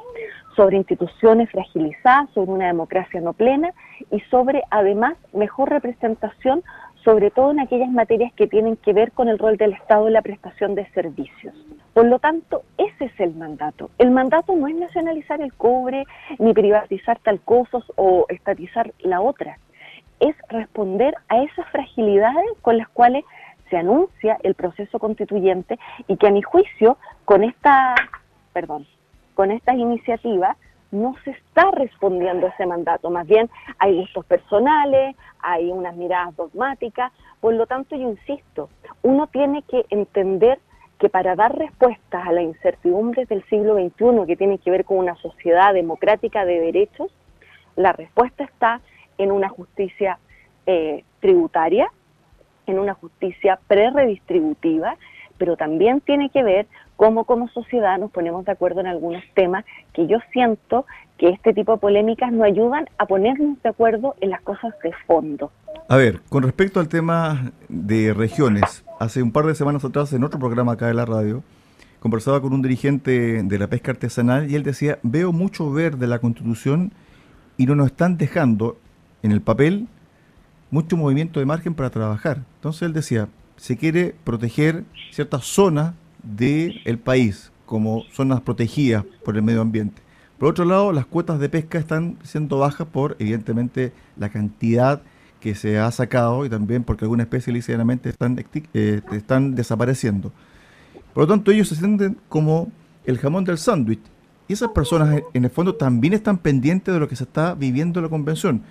sobre 0.56 0.76
instituciones 0.76 1.50
fragilizadas, 1.50 2.30
sobre 2.30 2.50
una 2.50 2.66
democracia 2.66 3.20
no 3.20 3.32
plena 3.32 3.70
y 4.10 4.20
sobre, 4.30 4.62
además, 4.70 5.14
mejor 5.32 5.70
representación, 5.70 6.62
sobre 7.04 7.30
todo 7.30 7.52
en 7.52 7.60
aquellas 7.60 7.90
materias 7.90 8.32
que 8.32 8.48
tienen 8.48 8.76
que 8.76 8.92
ver 8.92 9.12
con 9.12 9.28
el 9.28 9.38
rol 9.38 9.56
del 9.56 9.72
Estado 9.72 10.08
en 10.08 10.14
la 10.14 10.22
prestación 10.22 10.74
de 10.74 10.86
servicios. 10.90 11.54
Por 11.94 12.06
lo 12.06 12.18
tanto, 12.18 12.62
ese 12.76 13.04
es 13.04 13.20
el 13.20 13.34
mandato. 13.34 13.90
El 13.98 14.10
mandato 14.10 14.56
no 14.56 14.66
es 14.66 14.74
nacionalizar 14.74 15.40
el 15.40 15.52
cobre, 15.54 16.04
ni 16.38 16.52
privatizar 16.54 17.18
tal 17.20 17.40
cosa 17.40 17.78
o 17.96 18.26
estatizar 18.28 18.92
la 19.00 19.20
otra. 19.20 19.58
Es 20.20 20.34
responder 20.48 21.14
a 21.28 21.42
esas 21.42 21.66
fragilidades 21.70 22.50
con 22.62 22.78
las 22.78 22.88
cuales 22.88 23.24
se 23.70 23.76
anuncia 23.76 24.38
el 24.42 24.54
proceso 24.54 24.98
constituyente 24.98 25.78
y 26.06 26.16
que 26.16 26.28
a 26.28 26.30
mi 26.30 26.42
juicio 26.42 26.98
con 27.24 27.44
esta, 27.44 27.94
perdón, 28.52 28.86
con 29.34 29.50
estas 29.50 29.76
iniciativas 29.76 30.56
no 30.90 31.14
se 31.24 31.32
está 31.32 31.70
respondiendo 31.70 32.46
a 32.46 32.50
ese 32.50 32.66
mandato, 32.66 33.10
más 33.10 33.26
bien 33.26 33.50
hay 33.78 33.96
gustos 33.96 34.24
personales, 34.24 35.14
hay 35.40 35.70
unas 35.70 35.94
miradas 35.96 36.34
dogmáticas, 36.36 37.12
por 37.40 37.54
lo 37.54 37.66
tanto 37.66 37.94
yo 37.94 38.08
insisto, 38.08 38.70
uno 39.02 39.26
tiene 39.26 39.62
que 39.62 39.84
entender 39.90 40.58
que 40.98 41.08
para 41.08 41.36
dar 41.36 41.56
respuestas 41.56 42.26
a 42.26 42.32
las 42.32 42.42
incertidumbres 42.42 43.28
del 43.28 43.44
siglo 43.44 43.74
XXI 43.74 44.26
que 44.26 44.36
tienen 44.36 44.58
que 44.58 44.70
ver 44.70 44.84
con 44.84 44.98
una 44.98 45.14
sociedad 45.16 45.72
democrática 45.72 46.44
de 46.44 46.58
derechos, 46.58 47.12
la 47.76 47.92
respuesta 47.92 48.44
está 48.44 48.80
en 49.18 49.30
una 49.30 49.48
justicia 49.48 50.18
eh, 50.66 51.04
tributaria, 51.20 51.90
en 52.68 52.78
una 52.78 52.94
justicia 52.94 53.58
pre-redistributiva, 53.66 54.96
pero 55.38 55.56
también 55.56 56.00
tiene 56.00 56.30
que 56.30 56.42
ver 56.42 56.66
cómo 56.96 57.24
como 57.24 57.48
sociedad 57.48 57.98
nos 57.98 58.10
ponemos 58.10 58.44
de 58.44 58.52
acuerdo 58.52 58.80
en 58.80 58.88
algunos 58.88 59.22
temas 59.34 59.64
que 59.92 60.06
yo 60.06 60.18
siento 60.32 60.84
que 61.16 61.28
este 61.30 61.52
tipo 61.52 61.72
de 61.72 61.78
polémicas 61.78 62.32
no 62.32 62.44
ayudan 62.44 62.88
a 62.98 63.06
ponernos 63.06 63.62
de 63.62 63.68
acuerdo 63.68 64.14
en 64.20 64.30
las 64.30 64.40
cosas 64.42 64.72
de 64.82 64.92
fondo. 65.06 65.52
A 65.88 65.96
ver, 65.96 66.20
con 66.28 66.42
respecto 66.42 66.80
al 66.80 66.88
tema 66.88 67.52
de 67.68 68.12
regiones, 68.14 68.84
hace 69.00 69.22
un 69.22 69.32
par 69.32 69.46
de 69.46 69.54
semanas 69.54 69.84
atrás 69.84 70.12
en 70.12 70.24
otro 70.24 70.38
programa 70.38 70.72
acá 70.72 70.86
de 70.86 70.94
la 70.94 71.04
radio, 71.04 71.42
conversaba 72.00 72.40
con 72.40 72.52
un 72.52 72.62
dirigente 72.62 73.42
de 73.42 73.58
la 73.58 73.68
pesca 73.68 73.92
artesanal 73.92 74.50
y 74.50 74.54
él 74.54 74.62
decía, 74.62 74.98
veo 75.02 75.32
mucho 75.32 75.72
ver 75.72 75.96
de 75.96 76.06
la 76.06 76.18
constitución 76.18 76.92
y 77.56 77.66
no 77.66 77.74
nos 77.74 77.86
están 77.86 78.16
dejando 78.16 78.76
en 79.22 79.32
el 79.32 79.40
papel 79.40 79.88
mucho 80.70 80.96
movimiento 80.96 81.40
de 81.40 81.46
margen 81.46 81.74
para 81.74 81.90
trabajar. 81.90 82.44
Entonces 82.56 82.82
él 82.82 82.92
decía, 82.92 83.28
se 83.56 83.76
quiere 83.76 84.14
proteger 84.24 84.84
ciertas 85.10 85.44
zonas 85.44 85.94
del 86.22 86.98
país 86.98 87.52
como 87.66 88.04
zonas 88.12 88.40
protegidas 88.40 89.04
por 89.24 89.36
el 89.36 89.42
medio 89.42 89.60
ambiente. 89.60 90.02
Por 90.38 90.50
otro 90.50 90.64
lado, 90.64 90.92
las 90.92 91.06
cuotas 91.06 91.40
de 91.40 91.48
pesca 91.48 91.78
están 91.78 92.16
siendo 92.22 92.58
bajas 92.58 92.86
por, 92.86 93.16
evidentemente, 93.18 93.92
la 94.16 94.28
cantidad 94.28 95.02
que 95.40 95.54
se 95.54 95.78
ha 95.78 95.90
sacado 95.90 96.44
y 96.44 96.48
también 96.48 96.84
porque 96.84 97.04
algunas 97.04 97.26
especies 97.26 97.54
lisianamente 97.54 98.08
están, 98.08 98.44
eh, 98.74 99.00
están 99.12 99.54
desapareciendo. 99.54 100.32
Por 101.12 101.24
lo 101.24 101.26
tanto, 101.26 101.50
ellos 101.50 101.68
se 101.68 101.76
sienten 101.76 102.18
como 102.28 102.70
el 103.04 103.18
jamón 103.18 103.44
del 103.44 103.58
sándwich. 103.58 104.00
Y 104.46 104.52
esas 104.52 104.70
personas, 104.70 105.22
en 105.34 105.44
el 105.44 105.50
fondo, 105.50 105.74
también 105.74 106.14
están 106.14 106.38
pendientes 106.38 106.94
de 106.94 107.00
lo 107.00 107.08
que 107.08 107.16
se 107.16 107.24
está 107.24 107.54
viviendo 107.54 107.98
en 107.98 108.04
la 108.04 108.10
convención. 108.10 108.62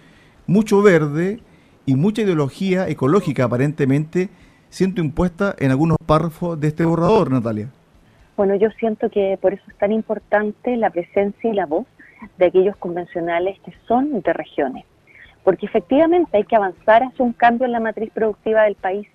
Mucho 0.47 0.81
verde 0.81 1.41
y 1.87 1.95
mucha 1.95 2.21
ideología 2.21 2.87
ecológica, 2.89 3.45
aparentemente, 3.45 4.29
siendo 4.69 5.01
impuesta 5.01 5.55
en 5.57 5.71
algunos 5.71 5.97
párrafos 6.05 6.59
de 6.59 6.67
este 6.67 6.83
borrador, 6.83 7.31
Natalia. 7.31 7.69
Bueno, 8.35 8.55
yo 8.55 8.69
siento 8.71 9.09
que 9.09 9.39
por 9.41 9.53
eso 9.53 9.63
es 9.69 9.77
tan 9.77 9.93
importante 9.93 10.75
la 10.75 10.89
presencia 10.89 11.49
y 11.49 11.53
la 11.53 11.65
voz 11.65 11.87
de 12.37 12.47
aquellos 12.47 12.75
convencionales 12.75 13.57
que 13.61 13.71
son 13.87 14.21
de 14.21 14.33
regiones, 14.33 14.83
porque 15.45 15.65
efectivamente 15.65 16.35
hay 16.35 16.43
que 16.43 16.57
avanzar 16.57 17.03
hacia 17.03 17.23
un 17.23 17.31
cambio 17.31 17.65
en 17.65 17.71
la 17.71 17.79
matriz 17.79 18.11
productiva 18.13 18.63
del 18.63 18.75
país, 18.75 19.07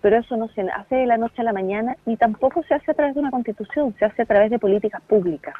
pero 0.00 0.16
eso 0.16 0.36
no 0.36 0.46
se 0.50 0.62
hace 0.62 0.94
de 0.94 1.06
la 1.06 1.18
noche 1.18 1.42
a 1.42 1.44
la 1.44 1.52
mañana 1.52 1.96
ni 2.06 2.16
tampoco 2.16 2.62
se 2.62 2.74
hace 2.74 2.92
a 2.92 2.94
través 2.94 3.14
de 3.14 3.20
una 3.20 3.32
constitución, 3.32 3.92
se 3.98 4.04
hace 4.04 4.22
a 4.22 4.26
través 4.26 4.50
de 4.52 4.60
políticas 4.60 5.02
públicas. 5.02 5.54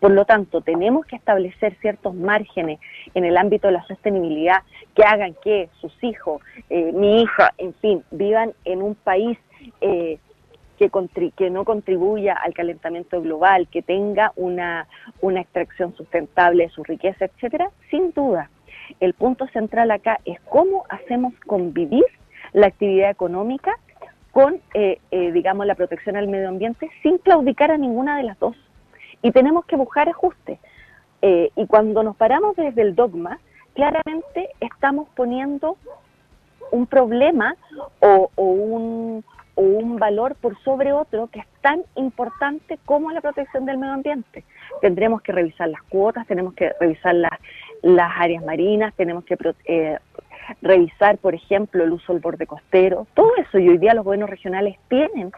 Por 0.00 0.12
lo 0.12 0.24
tanto, 0.24 0.60
tenemos 0.60 1.06
que 1.06 1.16
establecer 1.16 1.76
ciertos 1.80 2.14
márgenes 2.14 2.78
en 3.14 3.24
el 3.24 3.36
ámbito 3.36 3.66
de 3.66 3.74
la 3.74 3.84
sostenibilidad 3.86 4.62
que 4.94 5.02
hagan 5.02 5.34
que 5.42 5.68
sus 5.80 5.92
hijos, 6.02 6.40
eh, 6.70 6.92
mi 6.92 7.22
hija, 7.22 7.52
en 7.58 7.74
fin, 7.74 8.04
vivan 8.10 8.52
en 8.64 8.82
un 8.82 8.94
país 8.94 9.38
eh, 9.80 10.18
que, 10.78 10.90
que 11.36 11.50
no 11.50 11.64
contribuya 11.64 12.34
al 12.34 12.54
calentamiento 12.54 13.20
global, 13.20 13.68
que 13.68 13.82
tenga 13.82 14.32
una, 14.36 14.86
extracción 15.22 15.94
sustentable 15.96 16.64
de 16.64 16.70
su 16.70 16.84
riqueza, 16.84 17.24
etcétera, 17.24 17.70
sin 17.90 18.12
duda. 18.12 18.50
El 19.00 19.14
punto 19.14 19.46
central 19.48 19.90
acá 19.90 20.20
es 20.24 20.40
cómo 20.48 20.84
hacemos 20.88 21.34
convivir 21.46 22.04
la 22.52 22.68
actividad 22.68 23.10
económica 23.10 23.72
con, 24.30 24.60
eh, 24.74 25.00
eh, 25.10 25.32
digamos, 25.32 25.66
la 25.66 25.74
protección 25.74 26.16
al 26.16 26.28
medio 26.28 26.48
ambiente 26.48 26.88
sin 27.02 27.18
claudicar 27.18 27.72
a 27.72 27.76
ninguna 27.76 28.16
de 28.16 28.22
las 28.22 28.38
dos. 28.38 28.56
Y 29.22 29.32
tenemos 29.32 29.64
que 29.66 29.76
buscar 29.76 30.08
ajustes. 30.08 30.58
Eh, 31.22 31.50
y 31.56 31.66
cuando 31.66 32.02
nos 32.02 32.16
paramos 32.16 32.54
desde 32.56 32.82
el 32.82 32.94
dogma, 32.94 33.38
claramente 33.74 34.50
estamos 34.60 35.08
poniendo 35.14 35.76
un 36.70 36.86
problema 36.86 37.56
o, 38.00 38.30
o 38.34 38.44
un, 38.44 39.24
o 39.54 39.62
un 39.62 39.96
valor 39.98 40.36
por 40.36 40.56
sobre 40.62 40.92
otro 40.92 41.28
que 41.28 41.40
es 41.40 41.46
tan 41.62 41.82
importante 41.96 42.78
como 42.84 43.10
la 43.10 43.20
protección 43.20 43.66
del 43.66 43.78
medio 43.78 43.94
ambiente. 43.94 44.44
Tendremos 44.80 45.22
que 45.22 45.32
revisar 45.32 45.68
las 45.68 45.82
cuotas, 45.82 46.26
tenemos 46.26 46.54
que 46.54 46.72
revisar 46.78 47.14
las, 47.14 47.32
las 47.82 48.12
áreas 48.16 48.44
marinas, 48.44 48.94
tenemos 48.94 49.24
que 49.24 49.36
eh, 49.64 49.98
revisar, 50.62 51.18
por 51.18 51.34
ejemplo, 51.34 51.84
el 51.84 51.92
uso 51.92 52.12
del 52.12 52.22
borde 52.22 52.46
costero, 52.46 53.06
todo 53.14 53.32
eso. 53.36 53.58
Y 53.58 53.68
hoy 53.68 53.78
día 53.78 53.94
los 53.94 54.04
gobiernos 54.04 54.30
regionales 54.30 54.76
tienen 54.88 55.32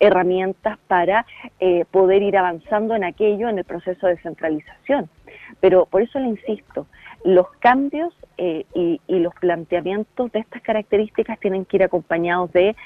herramientas 0.00 0.78
para 0.88 1.26
eh, 1.60 1.84
poder 1.90 2.22
ir 2.22 2.36
avanzando 2.36 2.94
en 2.94 3.04
aquello 3.04 3.48
en 3.48 3.58
el 3.58 3.64
proceso 3.64 4.06
de 4.06 4.14
descentralización. 4.14 5.08
Pero 5.60 5.86
por 5.86 6.02
eso 6.02 6.18
le 6.18 6.28
insisto, 6.28 6.86
los 7.24 7.46
cambios 7.60 8.14
eh, 8.36 8.64
y, 8.74 9.00
y 9.06 9.18
los 9.20 9.34
planteamientos 9.34 10.32
de 10.32 10.40
estas 10.40 10.62
características 10.62 11.38
tienen 11.40 11.64
que 11.64 11.76
ir 11.78 11.82
acompañados 11.84 12.52
de 12.52 12.76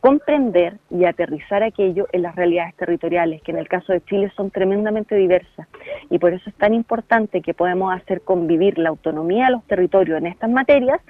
comprender 0.00 0.78
y 0.88 1.04
aterrizar 1.04 1.62
aquello 1.62 2.08
en 2.12 2.22
las 2.22 2.34
realidades 2.34 2.74
territoriales, 2.76 3.42
que 3.42 3.52
en 3.52 3.58
el 3.58 3.68
caso 3.68 3.92
de 3.92 4.02
Chile 4.02 4.32
son 4.34 4.50
tremendamente 4.50 5.14
diversas. 5.14 5.68
Y 6.08 6.18
por 6.18 6.32
eso 6.32 6.48
es 6.48 6.56
tan 6.56 6.72
importante 6.72 7.42
que 7.42 7.52
podamos 7.52 7.94
hacer 7.94 8.22
convivir 8.22 8.78
la 8.78 8.88
autonomía 8.88 9.46
de 9.46 9.52
los 9.52 9.64
territorios 9.64 10.18
en 10.18 10.26
estas 10.26 10.50
materias 10.50 11.00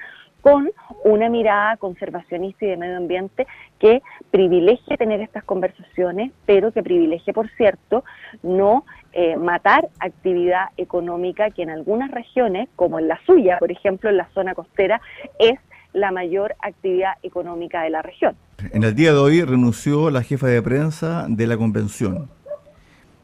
con 0.41 0.71
una 1.05 1.29
mirada 1.29 1.77
conservacionista 1.77 2.65
y 2.65 2.69
de 2.69 2.77
medio 2.77 2.97
ambiente 2.97 3.47
que 3.79 4.03
privilegie 4.31 4.97
tener 4.97 5.21
estas 5.21 5.45
conversaciones, 5.45 6.33
pero 6.47 6.73
que 6.73 6.83
privilegie, 6.83 7.33
por 7.33 7.49
cierto, 7.57 8.05
no 8.43 8.85
eh, 9.13 9.37
matar 9.37 9.89
actividad 9.99 10.67
económica 10.77 11.51
que 11.51 11.63
en 11.63 11.71
algunas 11.71 12.11
regiones, 12.11 12.69
como 12.77 12.99
en 12.99 13.09
la 13.09 13.19
suya, 13.27 13.59
por 13.59 13.73
ejemplo, 13.73 14.11
en 14.11 14.17
la 14.17 14.29
zona 14.35 14.55
costera, 14.55 15.01
es 15.39 15.59
la 15.93 16.13
mayor 16.13 16.55
actividad 16.61 17.15
económica 17.23 17.83
de 17.83 17.91
la 17.91 18.03
región. 18.03 18.37
En 18.73 18.85
el 18.85 18.95
día 18.95 19.13
de 19.13 19.19
hoy 19.19 19.43
renunció 19.43 20.11
la 20.11 20.23
jefa 20.23 20.47
de 20.47 20.63
prensa 20.63 21.27
de 21.29 21.47
la 21.47 21.57
convención. 21.57 22.29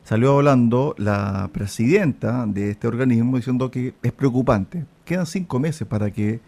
Salió 0.03 0.37
hablando 0.37 0.95
la 0.99 1.51
presidenta 1.53 2.47
de 2.47 2.71
este 2.71 2.87
organismo 2.87 3.37
diciendo 3.37 3.71
que 3.71 3.95
es 4.03 4.13
preocupante. 4.13 4.85
Quedan 5.05 5.27
cinco 5.27 5.59
meses 5.59 5.87
para 5.87 6.11
que 6.11 6.41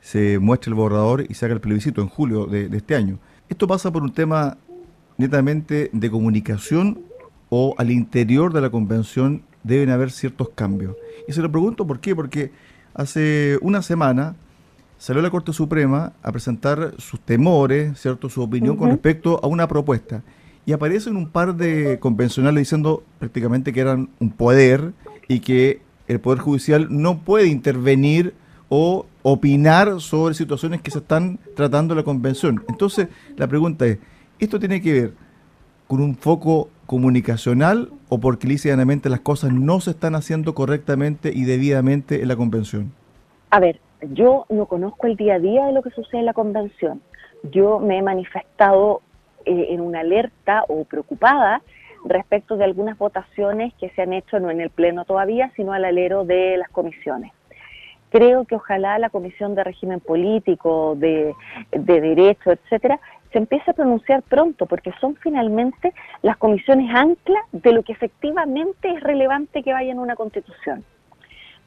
se 0.00 0.38
muestre 0.38 0.70
el 0.70 0.74
borrador 0.74 1.24
y 1.28 1.34
se 1.34 1.44
haga 1.44 1.54
el 1.54 1.60
plebiscito 1.60 2.00
en 2.00 2.08
julio 2.08 2.46
de, 2.46 2.68
de 2.68 2.76
este 2.76 2.94
año. 2.94 3.18
Esto 3.48 3.66
pasa 3.66 3.92
por 3.92 4.02
un 4.02 4.12
tema 4.12 4.58
netamente 5.16 5.90
de 5.92 6.10
comunicación 6.10 7.00
o 7.50 7.74
al 7.78 7.90
interior 7.90 8.52
de 8.52 8.60
la 8.60 8.70
convención 8.70 9.42
deben 9.62 9.90
haber 9.90 10.10
ciertos 10.10 10.50
cambios. 10.50 10.96
Y 11.26 11.32
se 11.32 11.42
lo 11.42 11.50
pregunto 11.50 11.86
por 11.86 12.00
qué, 12.00 12.14
porque 12.14 12.52
hace 12.94 13.58
una 13.62 13.82
semana 13.82 14.36
salió 14.98 15.22
la 15.22 15.30
Corte 15.30 15.52
Suprema 15.52 16.12
a 16.22 16.32
presentar 16.32 16.94
sus 16.98 17.20
temores, 17.20 17.98
¿cierto? 18.00 18.28
su 18.28 18.42
opinión 18.42 18.76
con 18.76 18.90
respecto 18.90 19.40
a 19.42 19.46
una 19.46 19.68
propuesta. 19.68 20.22
Y 20.66 20.72
aparecen 20.72 21.16
un 21.16 21.28
par 21.28 21.54
de 21.54 21.98
convencionales 21.98 22.62
diciendo 22.62 23.02
prácticamente 23.18 23.72
que 23.72 23.80
eran 23.80 24.10
un 24.18 24.30
poder 24.30 24.92
y 25.28 25.40
que 25.40 25.80
el 26.08 26.20
Poder 26.20 26.40
Judicial 26.40 26.88
no 26.90 27.20
puede 27.20 27.46
intervenir 27.46 28.34
o 28.68 29.06
opinar 29.22 30.00
sobre 30.00 30.34
situaciones 30.34 30.82
que 30.82 30.90
se 30.90 30.98
están 30.98 31.38
tratando 31.56 31.94
en 31.94 31.98
la 31.98 32.04
convención. 32.04 32.62
Entonces, 32.68 33.08
la 33.36 33.46
pregunta 33.46 33.86
es, 33.86 33.98
¿esto 34.38 34.58
tiene 34.58 34.80
que 34.80 34.92
ver 34.92 35.12
con 35.86 36.00
un 36.00 36.14
foco 36.14 36.68
comunicacional 36.86 37.90
o 38.08 38.18
porque 38.18 38.46
lícitamente 38.46 39.08
las 39.08 39.20
cosas 39.20 39.52
no 39.52 39.80
se 39.80 39.90
están 39.90 40.14
haciendo 40.14 40.54
correctamente 40.54 41.32
y 41.34 41.44
debidamente 41.44 42.22
en 42.22 42.28
la 42.28 42.36
convención? 42.36 42.92
A 43.50 43.60
ver, 43.60 43.80
yo 44.12 44.46
no 44.48 44.66
conozco 44.66 45.06
el 45.06 45.16
día 45.16 45.34
a 45.34 45.38
día 45.38 45.66
de 45.66 45.72
lo 45.72 45.82
que 45.82 45.90
sucede 45.90 46.20
en 46.20 46.26
la 46.26 46.34
convención. 46.34 47.00
Yo 47.50 47.78
me 47.78 47.98
he 47.98 48.02
manifestado 48.02 49.02
eh, 49.44 49.68
en 49.70 49.80
una 49.80 50.00
alerta 50.00 50.64
o 50.68 50.84
preocupada 50.84 51.62
respecto 52.04 52.56
de 52.56 52.64
algunas 52.64 52.96
votaciones 52.98 53.74
que 53.74 53.90
se 53.90 54.02
han 54.02 54.12
hecho 54.12 54.38
no 54.40 54.50
en 54.50 54.60
el 54.60 54.70
Pleno 54.70 55.04
todavía, 55.04 55.52
sino 55.56 55.72
al 55.72 55.84
alero 55.84 56.24
de 56.24 56.56
las 56.58 56.68
comisiones. 56.70 57.32
Creo 58.10 58.44
que 58.44 58.54
ojalá 58.54 58.98
la 58.98 59.10
Comisión 59.10 59.54
de 59.54 59.64
Régimen 59.64 60.00
Político, 60.00 60.94
de, 60.96 61.34
de 61.72 62.00
Derecho, 62.00 62.52
etcétera, 62.52 63.00
se 63.32 63.38
empiece 63.38 63.70
a 63.70 63.74
pronunciar 63.74 64.22
pronto, 64.22 64.66
porque 64.66 64.92
son 65.00 65.16
finalmente 65.16 65.92
las 66.22 66.36
comisiones 66.38 66.94
ancla 66.94 67.40
de 67.52 67.72
lo 67.72 67.82
que 67.82 67.92
efectivamente 67.92 68.90
es 68.90 69.00
relevante 69.02 69.62
que 69.62 69.72
vaya 69.72 69.92
en 69.92 69.98
una 69.98 70.16
constitución. 70.16 70.84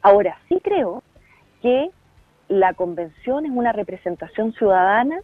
Ahora, 0.01 0.37
sí 0.49 0.59
creo 0.63 1.03
que 1.61 1.91
la 2.47 2.73
convención 2.73 3.45
es 3.45 3.51
una 3.51 3.71
representación 3.71 4.53
ciudadana 4.53 5.19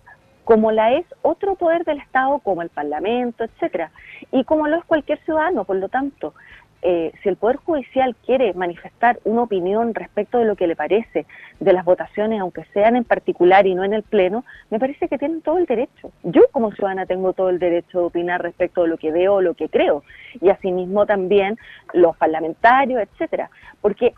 como 0.47 0.71
la 0.71 0.93
es 0.93 1.05
otro 1.23 1.55
poder 1.55 1.83
del 1.83 1.97
Estado 1.97 2.39
como 2.39 2.61
el 2.61 2.69
Parlamento, 2.69 3.43
etcétera, 3.43 3.91
y 4.31 4.45
como 4.45 4.67
lo 4.67 4.77
es 4.77 4.85
cualquier 4.85 5.19
ciudadano, 5.25 5.65
por 5.65 5.75
lo 5.75 5.89
tanto, 5.89 6.33
eh, 6.81 7.11
si 7.21 7.29
el 7.29 7.37
Poder 7.37 7.57
Judicial 7.57 8.15
quiere 8.25 8.53
manifestar 8.53 9.19
una 9.23 9.43
opinión 9.43 9.93
respecto 9.95 10.37
de 10.37 10.45
lo 10.45 10.55
que 10.55 10.67
le 10.67 10.75
parece 10.75 11.25
de 11.59 11.73
las 11.73 11.83
votaciones, 11.83 12.39
aunque 12.39 12.65
sean 12.73 12.95
en 12.95 13.03
particular 13.03 13.65
y 13.65 13.73
no 13.73 13.83
en 13.83 13.93
el 13.93 14.03
Pleno, 14.03 14.45
me 14.69 14.79
parece 14.79 15.07
que 15.07 15.17
tienen 15.17 15.41
todo 15.41 15.57
el 15.57 15.65
derecho. 15.65 16.11
Yo 16.23 16.43
como 16.51 16.71
ciudadana 16.71 17.05
tengo 17.05 17.33
todo 17.33 17.49
el 17.49 17.59
derecho 17.59 17.99
de 17.99 18.05
opinar 18.05 18.41
respecto 18.41 18.83
de 18.83 18.89
lo 18.89 18.97
que 18.97 19.11
veo 19.11 19.35
o 19.35 19.41
lo 19.41 19.55
que 19.55 19.69
creo, 19.69 20.03
y 20.39 20.49
asimismo 20.49 21.05
también 21.05 21.57
los 21.93 22.15
parlamentarios, 22.17 23.01
etcétera, 23.01 23.49
porque 23.81 24.13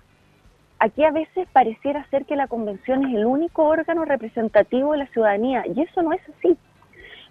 aquí 0.79 1.03
a 1.03 1.11
veces 1.11 1.47
pareciera 1.53 2.05
ser 2.09 2.25
que 2.25 2.35
la 2.35 2.47
convención 2.47 3.05
es 3.05 3.15
el 3.15 3.25
único 3.25 3.63
órgano 3.65 4.05
representativo 4.05 4.91
de 4.91 4.99
la 4.99 5.07
ciudadanía 5.07 5.63
y 5.73 5.81
eso 5.81 6.01
no 6.01 6.13
es 6.13 6.21
así. 6.37 6.57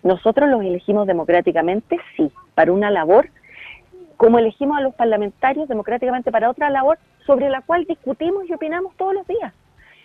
Nosotros 0.03 0.49
los 0.49 0.63
elegimos 0.63 1.07
democráticamente, 1.07 1.99
sí, 2.17 2.31
para 2.55 2.73
una 2.73 2.91
labor, 2.91 3.31
como 4.19 4.39
elegimos 4.39 4.77
a 4.77 4.83
los 4.83 4.95
parlamentarios 4.95 5.69
democráticamente 5.69 6.31
para 6.31 6.51
otra 6.51 6.69
labor 6.69 6.99
sobre 7.25 7.49
la 7.49 7.63
cual 7.63 7.87
discutimos 7.87 8.45
y 8.49 8.53
opinamos 8.53 8.95
todos 8.97 9.15
los 9.15 9.27
días. 9.27 9.55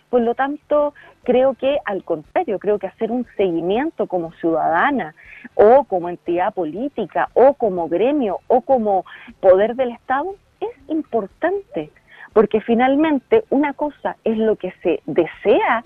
Por 0.09 0.21
lo 0.21 0.35
tanto, 0.35 0.93
creo 1.23 1.55
que 1.55 1.79
al 1.83 2.03
contrario, 2.03 2.59
creo 2.59 2.77
que 2.77 2.85
hacer 2.85 3.11
un 3.11 3.25
seguimiento 3.35 4.05
como 4.05 4.31
ciudadana 4.33 5.15
o 5.55 5.83
como 5.85 6.09
entidad 6.09 6.53
política 6.53 7.29
o 7.33 7.55
como 7.55 7.89
gremio 7.89 8.39
o 8.47 8.61
como 8.61 9.03
poder 9.39 9.75
del 9.75 9.89
Estado 9.89 10.35
es 10.59 10.69
importante 10.87 11.89
porque 12.33 12.61
finalmente 12.61 13.45
una 13.49 13.73
cosa 13.73 14.17
es 14.23 14.37
lo 14.37 14.55
que 14.55 14.73
se 14.83 15.01
desea 15.07 15.83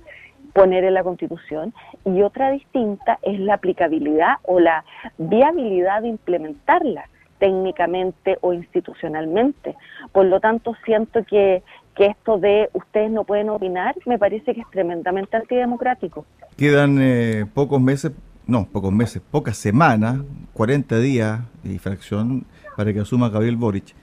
poner 0.54 0.84
en 0.84 0.96
la 0.96 1.04
Constitución 1.04 1.74
y 2.04 2.22
otra 2.22 2.52
distinta 2.52 3.20
es 3.22 3.40
la 3.40 3.56
aplicabilidad 3.56 4.36
o 4.44 4.60
la 4.60 4.84
viabilidad 5.18 6.02
de 6.02 6.10
implementarla 6.10 7.06
técnicamente 7.40 8.38
o 8.42 8.54
institucionalmente. 8.54 9.76
Por 10.12 10.26
lo 10.26 10.40
tanto, 10.40 10.76
siento 10.86 11.24
que, 11.26 11.64
que 11.96 12.08
esto 12.08 12.38
de 12.38 12.70
ustedes 12.74 13.12
no 13.12 13.24
pueden 13.24 13.50
opinar 13.50 13.96
me 14.06 14.18
parece 14.18 14.54
que 14.54 14.62
es 14.62 14.70
tremendamente 14.72 15.38
antidemocrático. 15.38 16.26
Quedan 16.58 16.98
eh, 17.02 17.46
pocos 17.54 17.82
meses, 17.82 18.12
no, 18.46 18.66
pocos 18.66 18.92
meses, 18.92 19.22
pocas 19.32 19.58
semanas, 19.58 20.22
40 20.54 21.00
días 21.00 21.42
y 21.64 21.78
fracción 21.78 22.46
para 22.76 22.94
que 22.94 23.00
asuma 23.00 23.30
Gabriel 23.30 23.58
Boric. 23.58 23.96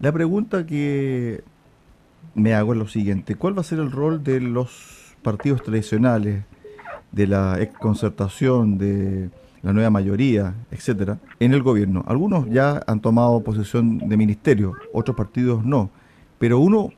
La 0.00 0.12
pregunta 0.12 0.64
que 0.64 1.42
me 2.34 2.54
hago 2.54 2.72
es 2.72 2.78
lo 2.78 2.86
siguiente, 2.86 3.34
¿cuál 3.34 3.56
va 3.56 3.62
a 3.62 3.64
ser 3.64 3.80
el 3.80 3.90
rol 3.90 4.22
de 4.22 4.40
los 4.40 5.16
partidos 5.22 5.62
tradicionales, 5.62 6.44
de 7.12 7.26
la 7.26 7.60
ex 7.60 7.76
concertación, 7.78 8.78
de 8.78 9.30
la 9.62 9.72
nueva 9.72 9.90
mayoría, 9.90 10.54
etcétera, 10.70 11.18
en 11.40 11.52
el 11.52 11.62
gobierno? 11.62 12.04
Algunos 12.06 12.48
ya 12.50 12.82
han 12.86 13.00
tomado 13.00 13.42
posición 13.42 13.98
de 13.98 14.16
ministerio, 14.16 14.74
otros 14.92 15.16
partidos 15.16 15.64
no, 15.64 15.90
pero 16.38 16.58
uno 16.58 16.90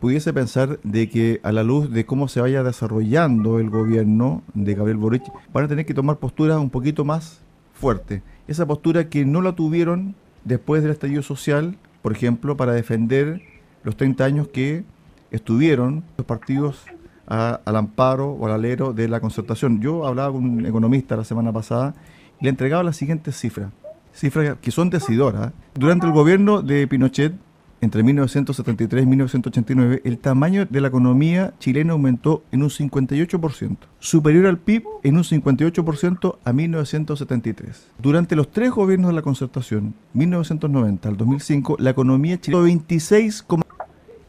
pudiese 0.00 0.32
pensar 0.32 0.80
de 0.82 1.08
que 1.08 1.40
a 1.44 1.52
la 1.52 1.62
luz 1.62 1.90
de 1.90 2.04
cómo 2.04 2.26
se 2.26 2.40
vaya 2.40 2.64
desarrollando 2.64 3.60
el 3.60 3.70
gobierno 3.70 4.42
de 4.52 4.74
Gabriel 4.74 4.98
Boric, 4.98 5.22
van 5.52 5.64
a 5.64 5.68
tener 5.68 5.86
que 5.86 5.94
tomar 5.94 6.16
posturas 6.16 6.58
un 6.58 6.70
poquito 6.70 7.04
más 7.04 7.40
fuertes. 7.72 8.20
Esa 8.48 8.66
postura 8.66 9.08
que 9.08 9.24
no 9.24 9.42
la 9.42 9.54
tuvieron 9.54 10.16
después 10.44 10.82
del 10.82 10.90
estallido 10.90 11.22
social, 11.22 11.78
por 12.02 12.10
ejemplo, 12.10 12.56
para 12.56 12.72
defender 12.72 13.42
los 13.84 13.96
30 13.96 14.24
años 14.24 14.48
que 14.48 14.84
estuvieron 15.30 16.02
los 16.16 16.26
partidos 16.26 16.84
al 17.32 17.76
amparo 17.76 18.30
o 18.30 18.46
al 18.46 18.52
alero 18.52 18.92
de 18.92 19.08
la 19.08 19.20
concertación. 19.20 19.80
Yo 19.80 20.06
hablaba 20.06 20.32
con 20.32 20.44
un 20.44 20.66
economista 20.66 21.16
la 21.16 21.24
semana 21.24 21.52
pasada 21.52 21.94
y 22.38 22.44
le 22.44 22.50
entregaba 22.50 22.82
las 22.82 22.96
siguientes 22.96 23.36
cifras, 23.36 23.70
cifras 24.12 24.56
que 24.60 24.70
son 24.70 24.90
decidoras. 24.90 25.52
Durante 25.74 26.06
el 26.06 26.12
gobierno 26.12 26.60
de 26.60 26.86
Pinochet, 26.86 27.32
entre 27.80 28.02
1973 28.04 29.02
y 29.02 29.06
1989, 29.06 30.02
el 30.04 30.18
tamaño 30.18 30.66
de 30.66 30.80
la 30.80 30.88
economía 30.88 31.54
chilena 31.58 31.94
aumentó 31.94 32.44
en 32.52 32.62
un 32.62 32.68
58%, 32.68 33.76
superior 33.98 34.46
al 34.46 34.58
PIB 34.58 34.84
en 35.02 35.16
un 35.16 35.24
58% 35.24 36.36
a 36.44 36.52
1973. 36.52 37.88
Durante 37.98 38.36
los 38.36 38.52
tres 38.52 38.70
gobiernos 38.70 39.08
de 39.08 39.16
la 39.16 39.22
concertación, 39.22 39.94
1990 40.12 41.08
al 41.08 41.16
2005, 41.16 41.76
la 41.80 41.90
economía 41.90 42.40
chilena 42.40 42.62
26, 42.62 43.46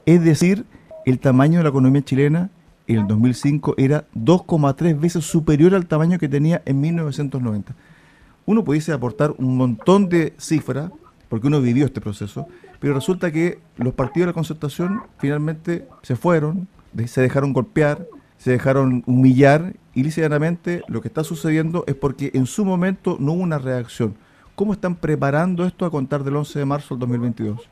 es 0.05 0.23
decir, 0.23 0.65
el 1.05 1.19
tamaño 1.19 1.59
de 1.59 1.63
la 1.63 1.69
economía 1.69 2.01
chilena 2.01 2.49
en 2.87 2.99
el 2.99 3.07
2005 3.07 3.75
era 3.77 4.05
2,3 4.15 4.99
veces 4.99 5.25
superior 5.25 5.75
al 5.75 5.85
tamaño 5.85 6.19
que 6.19 6.29
tenía 6.29 6.61
en 6.65 6.81
1990. 6.81 7.75
Uno 8.45 8.63
pudiese 8.63 8.91
aportar 8.91 9.33
un 9.37 9.57
montón 9.57 10.09
de 10.09 10.33
cifras, 10.37 10.91
porque 11.29 11.47
uno 11.47 11.61
vivió 11.61 11.85
este 11.85 12.01
proceso, 12.01 12.47
pero 12.79 12.93
resulta 12.93 13.31
que 13.31 13.59
los 13.77 13.93
partidos 13.93 14.25
de 14.25 14.31
la 14.31 14.33
concertación 14.33 15.03
finalmente 15.17 15.87
se 16.01 16.15
fueron, 16.15 16.67
se 17.05 17.21
dejaron 17.21 17.53
golpear, 17.53 18.05
se 18.37 18.51
dejaron 18.51 19.03
humillar 19.05 19.73
y 19.93 20.03
lícitamente 20.03 20.83
lo 20.87 21.01
que 21.01 21.07
está 21.07 21.23
sucediendo 21.23 21.85
es 21.87 21.95
porque 21.95 22.31
en 22.33 22.45
su 22.45 22.65
momento 22.65 23.15
no 23.19 23.31
hubo 23.31 23.41
una 23.41 23.57
reacción. 23.57 24.15
¿Cómo 24.55 24.73
están 24.73 24.95
preparando 24.95 25.65
esto 25.65 25.85
a 25.85 25.91
contar 25.91 26.23
del 26.23 26.35
11 26.35 26.59
de 26.59 26.65
marzo 26.65 26.95
del 26.95 26.99
2022? 26.99 27.69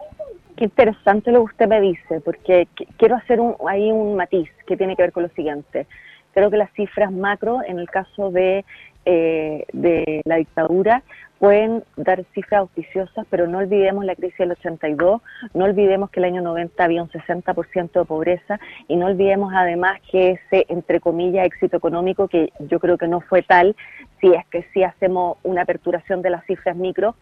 Qué 0.61 0.65
interesante 0.65 1.31
lo 1.31 1.39
que 1.39 1.53
usted 1.53 1.67
me 1.67 1.81
dice, 1.81 2.21
porque 2.23 2.67
quiero 2.97 3.15
hacer 3.15 3.39
un, 3.39 3.55
ahí 3.67 3.91
un 3.91 4.15
matiz 4.15 4.47
que 4.67 4.77
tiene 4.77 4.95
que 4.95 5.01
ver 5.01 5.11
con 5.11 5.23
lo 5.23 5.29
siguiente. 5.29 5.87
Creo 6.35 6.51
que 6.51 6.57
las 6.57 6.71
cifras 6.73 7.11
macro, 7.11 7.61
en 7.65 7.79
el 7.79 7.89
caso 7.89 8.29
de, 8.29 8.63
eh, 9.05 9.65
de 9.73 10.21
la 10.23 10.35
dictadura, 10.35 11.01
pueden 11.39 11.83
dar 11.97 12.23
cifras 12.35 12.59
auspiciosas, 12.59 13.25
pero 13.31 13.47
no 13.47 13.57
olvidemos 13.57 14.05
la 14.05 14.13
crisis 14.13 14.37
del 14.37 14.51
82, 14.51 15.23
no 15.55 15.65
olvidemos 15.65 16.11
que 16.11 16.19
el 16.19 16.25
año 16.25 16.43
90 16.43 16.83
había 16.83 17.01
un 17.01 17.09
60% 17.09 17.91
de 17.93 18.05
pobreza 18.05 18.59
y 18.87 18.97
no 18.97 19.07
olvidemos 19.07 19.51
además 19.55 19.99
que 20.11 20.33
ese, 20.33 20.67
entre 20.69 20.99
comillas, 20.99 21.47
éxito 21.47 21.77
económico, 21.77 22.27
que 22.27 22.53
yo 22.59 22.79
creo 22.79 22.99
que 22.99 23.07
no 23.07 23.21
fue 23.21 23.41
tal, 23.41 23.75
si 24.19 24.31
es 24.31 24.45
que 24.51 24.61
si 24.75 24.83
hacemos 24.83 25.39
una 25.41 25.63
aperturación 25.63 26.21
de 26.21 26.29
las 26.29 26.45
cifras 26.45 26.75
micro, 26.75 27.15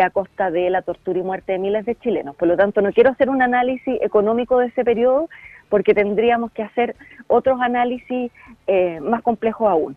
a 0.00 0.10
costa 0.10 0.50
de 0.50 0.70
la 0.70 0.82
tortura 0.82 1.18
y 1.18 1.22
muerte 1.22 1.52
de 1.52 1.58
miles 1.58 1.84
de 1.84 1.96
chilenos. 1.96 2.36
Por 2.36 2.48
lo 2.48 2.56
tanto, 2.56 2.80
no 2.80 2.92
quiero 2.92 3.10
hacer 3.10 3.28
un 3.28 3.42
análisis 3.42 4.00
económico 4.00 4.58
de 4.58 4.68
ese 4.68 4.84
periodo 4.84 5.28
porque 5.68 5.94
tendríamos 5.94 6.52
que 6.52 6.62
hacer 6.62 6.96
otros 7.26 7.60
análisis 7.60 8.30
eh, 8.66 9.00
más 9.00 9.22
complejos 9.22 9.68
aún. 9.68 9.96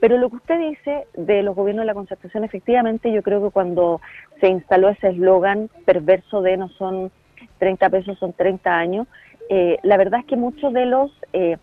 Pero 0.00 0.16
lo 0.16 0.30
que 0.30 0.36
usted 0.36 0.58
dice 0.58 1.06
de 1.14 1.42
los 1.42 1.56
gobiernos 1.56 1.82
de 1.82 1.86
la 1.86 1.94
concertación, 1.94 2.44
efectivamente, 2.44 3.12
yo 3.12 3.22
creo 3.22 3.42
que 3.42 3.50
cuando 3.50 4.00
se 4.40 4.48
instaló 4.48 4.88
ese 4.88 5.08
eslogan 5.08 5.68
perverso 5.84 6.40
de 6.40 6.56
no 6.56 6.68
son 6.70 7.10
30 7.58 7.90
pesos, 7.90 8.18
son 8.18 8.32
30 8.32 8.76
años, 8.76 9.06
eh, 9.50 9.78
la 9.82 9.96
verdad 9.96 10.20
es 10.20 10.26
que 10.26 10.36
muchos 10.36 10.72
de 10.72 10.86
los 10.86 11.10
eh, 11.32 11.56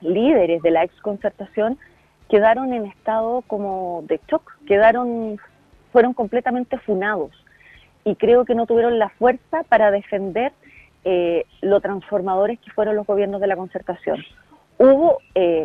líderes 0.00 0.62
de 0.62 0.70
la 0.70 0.84
ex 0.84 0.94
concertación 1.00 1.78
quedaron 2.28 2.72
en 2.72 2.86
estado 2.86 3.42
como 3.46 4.04
de 4.08 4.20
shock, 4.28 4.58
quedaron, 4.66 5.38
fueron 5.94 6.12
completamente 6.12 6.76
funados 6.78 7.30
y 8.04 8.16
creo 8.16 8.44
que 8.44 8.56
no 8.56 8.66
tuvieron 8.66 8.98
la 8.98 9.10
fuerza 9.10 9.62
para 9.68 9.92
defender 9.92 10.50
eh, 11.04 11.44
lo 11.60 11.80
transformadores 11.80 12.58
que 12.58 12.72
fueron 12.72 12.96
los 12.96 13.06
gobiernos 13.06 13.40
de 13.40 13.46
la 13.46 13.54
concertación. 13.54 14.18
Hubo 14.76 15.18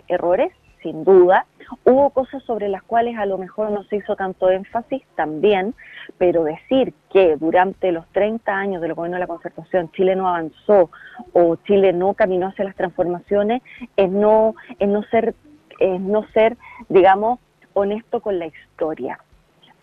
errores, 0.07 0.51
sin 0.83 1.03
duda. 1.03 1.47
Hubo 1.83 2.11
cosas 2.11 2.43
sobre 2.43 2.69
las 2.69 2.83
cuales 2.83 3.17
a 3.17 3.25
lo 3.25 3.39
mejor 3.39 3.71
no 3.71 3.83
se 3.85 3.95
hizo 3.95 4.15
tanto 4.15 4.51
énfasis 4.51 5.01
también, 5.15 5.73
pero 6.19 6.43
decir 6.43 6.93
que 7.11 7.35
durante 7.35 7.91
los 7.91 8.07
30 8.09 8.55
años 8.55 8.83
del 8.83 8.93
gobierno 8.93 9.15
de 9.15 9.21
la 9.21 9.27
concertación 9.27 9.91
Chile 9.93 10.15
no 10.15 10.27
avanzó 10.27 10.91
o 11.33 11.55
Chile 11.65 11.91
no 11.91 12.13
caminó 12.13 12.49
hacia 12.49 12.65
las 12.65 12.75
transformaciones 12.75 13.63
es 13.97 14.11
no, 14.11 14.53
es 14.77 14.87
no 14.87 15.01
ser, 15.09 15.33
es 15.79 15.99
no 15.99 16.23
ser, 16.33 16.55
digamos, 16.87 17.39
honesto 17.73 18.21
con 18.21 18.37
la 18.37 18.45
historia. 18.45 19.19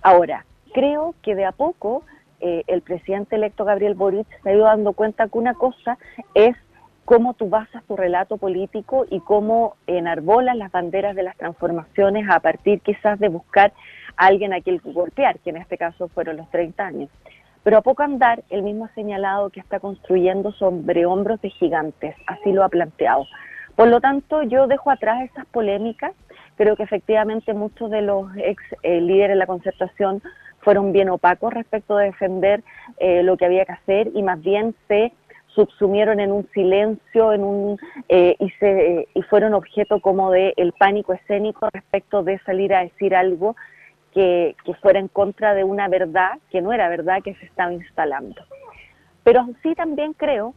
Ahora, 0.06 0.46
creo 0.72 1.16
que 1.20 1.34
de 1.34 1.44
a 1.44 1.50
poco 1.50 2.04
eh, 2.38 2.62
el 2.68 2.80
presidente 2.80 3.34
electo 3.34 3.64
Gabriel 3.64 3.94
Boric 3.96 4.28
se 4.40 4.50
ha 4.50 4.54
ido 4.54 4.66
dando 4.66 4.92
cuenta 4.92 5.26
que 5.26 5.36
una 5.36 5.54
cosa 5.54 5.98
es 6.32 6.54
cómo 7.04 7.34
tú 7.34 7.48
basas 7.48 7.82
tu 7.88 7.96
relato 7.96 8.36
político 8.36 9.04
y 9.10 9.18
cómo 9.18 9.74
enarbolas 9.88 10.54
las 10.54 10.70
banderas 10.70 11.16
de 11.16 11.24
las 11.24 11.36
transformaciones 11.36 12.30
a 12.30 12.38
partir 12.38 12.82
quizás 12.82 13.18
de 13.18 13.30
buscar 13.30 13.72
a 14.16 14.26
alguien 14.26 14.52
a 14.52 14.60
quien 14.60 14.80
golpear, 14.84 15.40
que 15.40 15.50
en 15.50 15.56
este 15.56 15.76
caso 15.76 16.06
fueron 16.06 16.36
los 16.36 16.48
30 16.52 16.86
años. 16.86 17.10
Pero 17.64 17.78
a 17.78 17.82
poco 17.82 18.04
andar, 18.04 18.44
él 18.48 18.62
mismo 18.62 18.84
ha 18.84 18.94
señalado 18.94 19.50
que 19.50 19.58
está 19.58 19.80
construyendo 19.80 20.52
sobre 20.52 21.04
hombros 21.04 21.40
de 21.40 21.50
gigantes, 21.50 22.14
así 22.28 22.52
lo 22.52 22.62
ha 22.62 22.68
planteado. 22.68 23.26
Por 23.74 23.88
lo 23.88 24.00
tanto, 24.00 24.42
yo 24.42 24.68
dejo 24.68 24.90
atrás 24.90 25.28
esas 25.28 25.46
polémicas. 25.46 26.12
Creo 26.56 26.76
que 26.76 26.82
efectivamente 26.82 27.52
muchos 27.54 27.90
de 27.90 28.02
los 28.02 28.34
ex 28.36 28.62
eh, 28.82 29.00
líderes 29.00 29.30
de 29.30 29.36
la 29.36 29.46
concertación 29.46 30.22
fueron 30.60 30.92
bien 30.92 31.10
opacos 31.10 31.52
respecto 31.52 31.96
de 31.96 32.06
defender 32.06 32.64
eh, 32.98 33.22
lo 33.22 33.36
que 33.36 33.44
había 33.44 33.64
que 33.64 33.72
hacer 33.72 34.10
y 34.14 34.22
más 34.22 34.40
bien 34.42 34.74
se 34.88 35.12
subsumieron 35.48 36.18
en 36.20 36.32
un 36.32 36.48
silencio 36.52 37.32
en 37.32 37.44
un, 37.44 37.78
eh, 38.08 38.36
y, 38.38 38.50
se, 38.58 39.08
y 39.14 39.22
fueron 39.22 39.54
objeto 39.54 40.00
como 40.00 40.30
de 40.30 40.54
el 40.56 40.72
pánico 40.72 41.12
escénico 41.12 41.68
respecto 41.72 42.22
de 42.22 42.38
salir 42.40 42.74
a 42.74 42.80
decir 42.82 43.14
algo 43.14 43.56
que, 44.12 44.54
que 44.64 44.74
fuera 44.74 44.98
en 44.98 45.08
contra 45.08 45.54
de 45.54 45.64
una 45.64 45.88
verdad 45.88 46.32
que 46.50 46.60
no 46.60 46.72
era 46.72 46.88
verdad 46.88 47.22
que 47.22 47.34
se 47.34 47.46
estaba 47.46 47.72
instalando. 47.72 48.42
Pero 49.24 49.46
sí 49.62 49.74
también 49.74 50.12
creo 50.14 50.54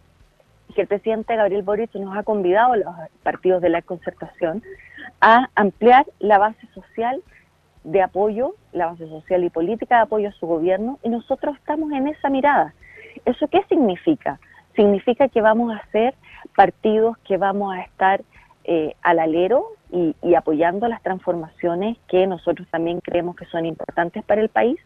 que 0.74 0.82
el 0.82 0.88
presidente 0.88 1.36
Gabriel 1.36 1.64
Boric 1.64 1.94
nos 1.96 2.18
ha 2.18 2.24
convidado 2.24 2.76
los 2.76 2.94
partidos 3.24 3.62
de 3.62 3.70
la 3.70 3.82
concertación 3.82 4.64
a 5.22 5.50
ampliar 5.56 6.06
la 6.20 6.38
base 6.38 6.68
social 6.74 7.22
de 7.84 8.02
apoyo, 8.02 8.56
la 8.72 8.88
base 8.88 9.08
social 9.08 9.44
y 9.44 9.50
política 9.50 9.96
de 9.98 10.02
apoyo 10.04 10.30
a 10.30 10.34
su 10.34 10.48
gobierno, 10.48 11.00
y 11.04 11.10
nosotros 11.10 11.56
estamos 11.58 11.92
en 11.92 12.08
esa 12.08 12.30
mirada. 12.30 12.74
¿Eso 13.26 13.48
qué 13.48 13.64
significa? 13.70 14.40
significa 14.80 15.28
que 15.28 15.42
vamos 15.42 15.76
a 15.76 15.86
ser 15.92 16.16
partidos 16.56 17.18
que 17.20 17.36
vamos 17.36 17.76
a 17.76 17.82
estar 17.82 18.22
eh, 18.64 18.96
al 19.02 19.20
alero 19.20 19.66
y, 19.92 20.36
apoyando 20.36 20.88
las 20.88 21.02
transformaciones 21.02 21.98
que 22.08 22.28
nosotros 22.28 22.66
también 22.72 23.02
creemos 23.02 23.36
que 23.36 23.46
son 23.46 23.66
importantes 23.66 24.24
para 24.24 24.40
el 24.40 24.48
país 24.48 24.80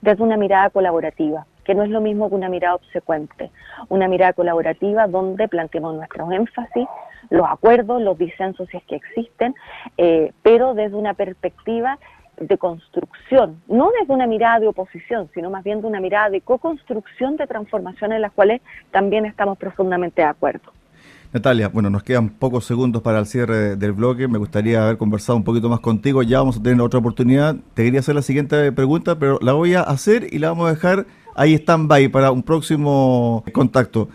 desde 0.00 0.22
una 0.22 0.36
mirada 0.36 0.70
colaborativa, 0.70 1.46
que 1.66 1.74
no 1.74 1.82
es 1.82 1.90
lo 1.90 2.00
mismo 2.00 2.28
que 2.28 2.36
una 2.36 2.48
mirada 2.48 2.76
obsecuente, 2.76 3.50
una 3.88 4.06
mirada 4.06 4.32
colaborativa 4.32 5.08
donde 5.08 5.48
planteemos 5.48 5.96
nuestros 5.96 6.30
énfasis, 6.32 6.86
los 7.28 7.46
acuerdos, 7.48 8.00
los 8.00 8.16
disensos 8.16 8.68
si 8.70 8.76
es 8.76 8.84
que 8.84 8.96
existen, 8.96 9.54
eh, 9.98 10.32
pero 10.42 10.74
desde 10.74 10.94
una 10.96 11.14
perspectiva 11.14 11.98
de 12.38 12.56
construcción, 12.56 13.60
no 13.66 13.90
desde 13.98 14.12
una 14.12 14.26
mirada 14.26 14.60
de 14.60 14.68
oposición, 14.68 15.28
sino 15.34 15.50
más 15.50 15.64
bien 15.64 15.80
de 15.80 15.88
una 15.88 16.00
mirada 16.00 16.30
de 16.30 16.40
co-construcción 16.40 17.36
de 17.36 17.46
transformaciones 17.46 18.16
en 18.16 18.22
las 18.22 18.32
cuales 18.32 18.60
también 18.92 19.26
estamos 19.26 19.58
profundamente 19.58 20.22
de 20.22 20.28
acuerdo. 20.28 20.72
Natalia, 21.32 21.68
bueno, 21.68 21.90
nos 21.90 22.02
quedan 22.04 22.28
pocos 22.28 22.64
segundos 22.64 23.02
para 23.02 23.18
el 23.18 23.26
cierre 23.26 23.76
del 23.76 23.92
bloque. 23.92 24.28
Me 24.28 24.38
gustaría 24.38 24.84
haber 24.84 24.96
conversado 24.96 25.36
un 25.36 25.44
poquito 25.44 25.68
más 25.68 25.80
contigo. 25.80 26.22
Ya 26.22 26.38
vamos 26.38 26.58
a 26.58 26.62
tener 26.62 26.80
otra 26.80 27.00
oportunidad. 27.00 27.56
Te 27.74 27.84
quería 27.84 28.00
hacer 28.00 28.14
la 28.14 28.22
siguiente 28.22 28.70
pregunta, 28.72 29.18
pero 29.18 29.38
la 29.42 29.52
voy 29.52 29.74
a 29.74 29.80
hacer 29.80 30.32
y 30.32 30.38
la 30.38 30.48
vamos 30.50 30.68
a 30.68 30.74
dejar 30.74 31.06
ahí 31.36 31.54
stand-by 31.54 32.08
para 32.08 32.32
un 32.32 32.42
próximo 32.42 33.44
contacto. 33.52 34.08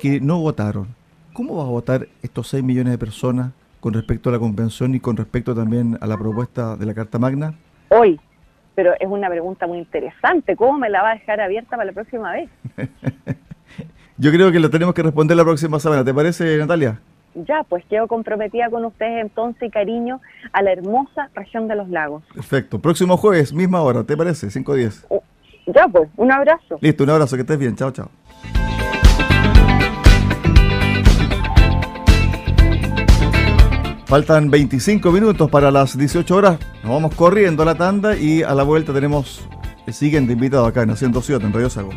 que 0.00 0.20
no 0.20 0.40
votaron. 0.40 0.88
¿Cómo 1.32 1.54
va 1.56 1.62
a 1.62 1.66
votar 1.66 2.08
estos 2.22 2.48
6 2.48 2.64
millones 2.64 2.90
de 2.92 2.98
personas 2.98 3.52
con 3.78 3.94
respecto 3.94 4.30
a 4.30 4.32
la 4.32 4.40
convención 4.40 4.96
y 4.96 5.00
con 5.00 5.16
respecto 5.16 5.54
también 5.54 5.96
a 6.00 6.08
la 6.08 6.16
propuesta 6.16 6.76
de 6.76 6.84
la 6.84 6.94
Carta 6.94 7.20
Magna? 7.20 7.54
Hoy, 7.90 8.18
pero 8.74 8.94
es 8.98 9.08
una 9.08 9.28
pregunta 9.28 9.68
muy 9.68 9.78
interesante. 9.78 10.56
¿Cómo 10.56 10.78
me 10.78 10.90
la 10.90 11.02
va 11.02 11.10
a 11.10 11.14
dejar 11.14 11.40
abierta 11.40 11.76
para 11.76 11.84
la 11.84 11.92
próxima 11.92 12.32
vez? 12.32 12.50
Yo 14.20 14.32
creo 14.32 14.50
que 14.50 14.58
lo 14.58 14.68
tenemos 14.68 14.94
que 14.94 15.02
responder 15.04 15.36
la 15.36 15.44
próxima 15.44 15.78
semana. 15.78 16.04
¿Te 16.04 16.12
parece, 16.12 16.58
Natalia? 16.58 17.00
Ya, 17.34 17.62
pues 17.68 17.84
quedo 17.88 18.08
comprometida 18.08 18.68
con 18.68 18.84
ustedes 18.84 19.22
entonces 19.22 19.62
y 19.62 19.70
cariño 19.70 20.20
a 20.52 20.60
la 20.60 20.72
hermosa 20.72 21.30
región 21.34 21.68
de 21.68 21.76
los 21.76 21.88
lagos. 21.88 22.24
Perfecto. 22.34 22.80
Próximo 22.80 23.16
jueves, 23.16 23.52
misma 23.52 23.80
hora, 23.80 24.02
¿te 24.02 24.16
parece? 24.16 24.50
5 24.50 24.74
10. 24.74 25.06
ya, 25.66 25.86
pues, 25.86 26.08
un 26.16 26.32
abrazo. 26.32 26.78
Listo, 26.80 27.04
un 27.04 27.10
abrazo, 27.10 27.36
que 27.36 27.42
estés 27.42 27.58
bien. 27.58 27.76
Chao, 27.76 27.92
chao. 27.92 28.10
Faltan 34.06 34.50
25 34.50 35.12
minutos 35.12 35.48
para 35.48 35.70
las 35.70 35.96
18 35.96 36.34
horas. 36.34 36.58
Nos 36.82 36.92
vamos 36.92 37.14
corriendo 37.14 37.62
a 37.62 37.66
la 37.66 37.76
tanda 37.76 38.16
y 38.16 38.42
a 38.42 38.54
la 38.54 38.64
vuelta 38.64 38.92
tenemos 38.92 39.46
el 39.86 39.94
siguiente 39.94 40.32
invitado 40.32 40.66
acá 40.66 40.82
en 40.82 40.90
Haciendo 40.90 41.20
Ciudad, 41.20 41.42
en 41.44 41.52
Radio 41.52 41.70
Sago. 41.70 41.90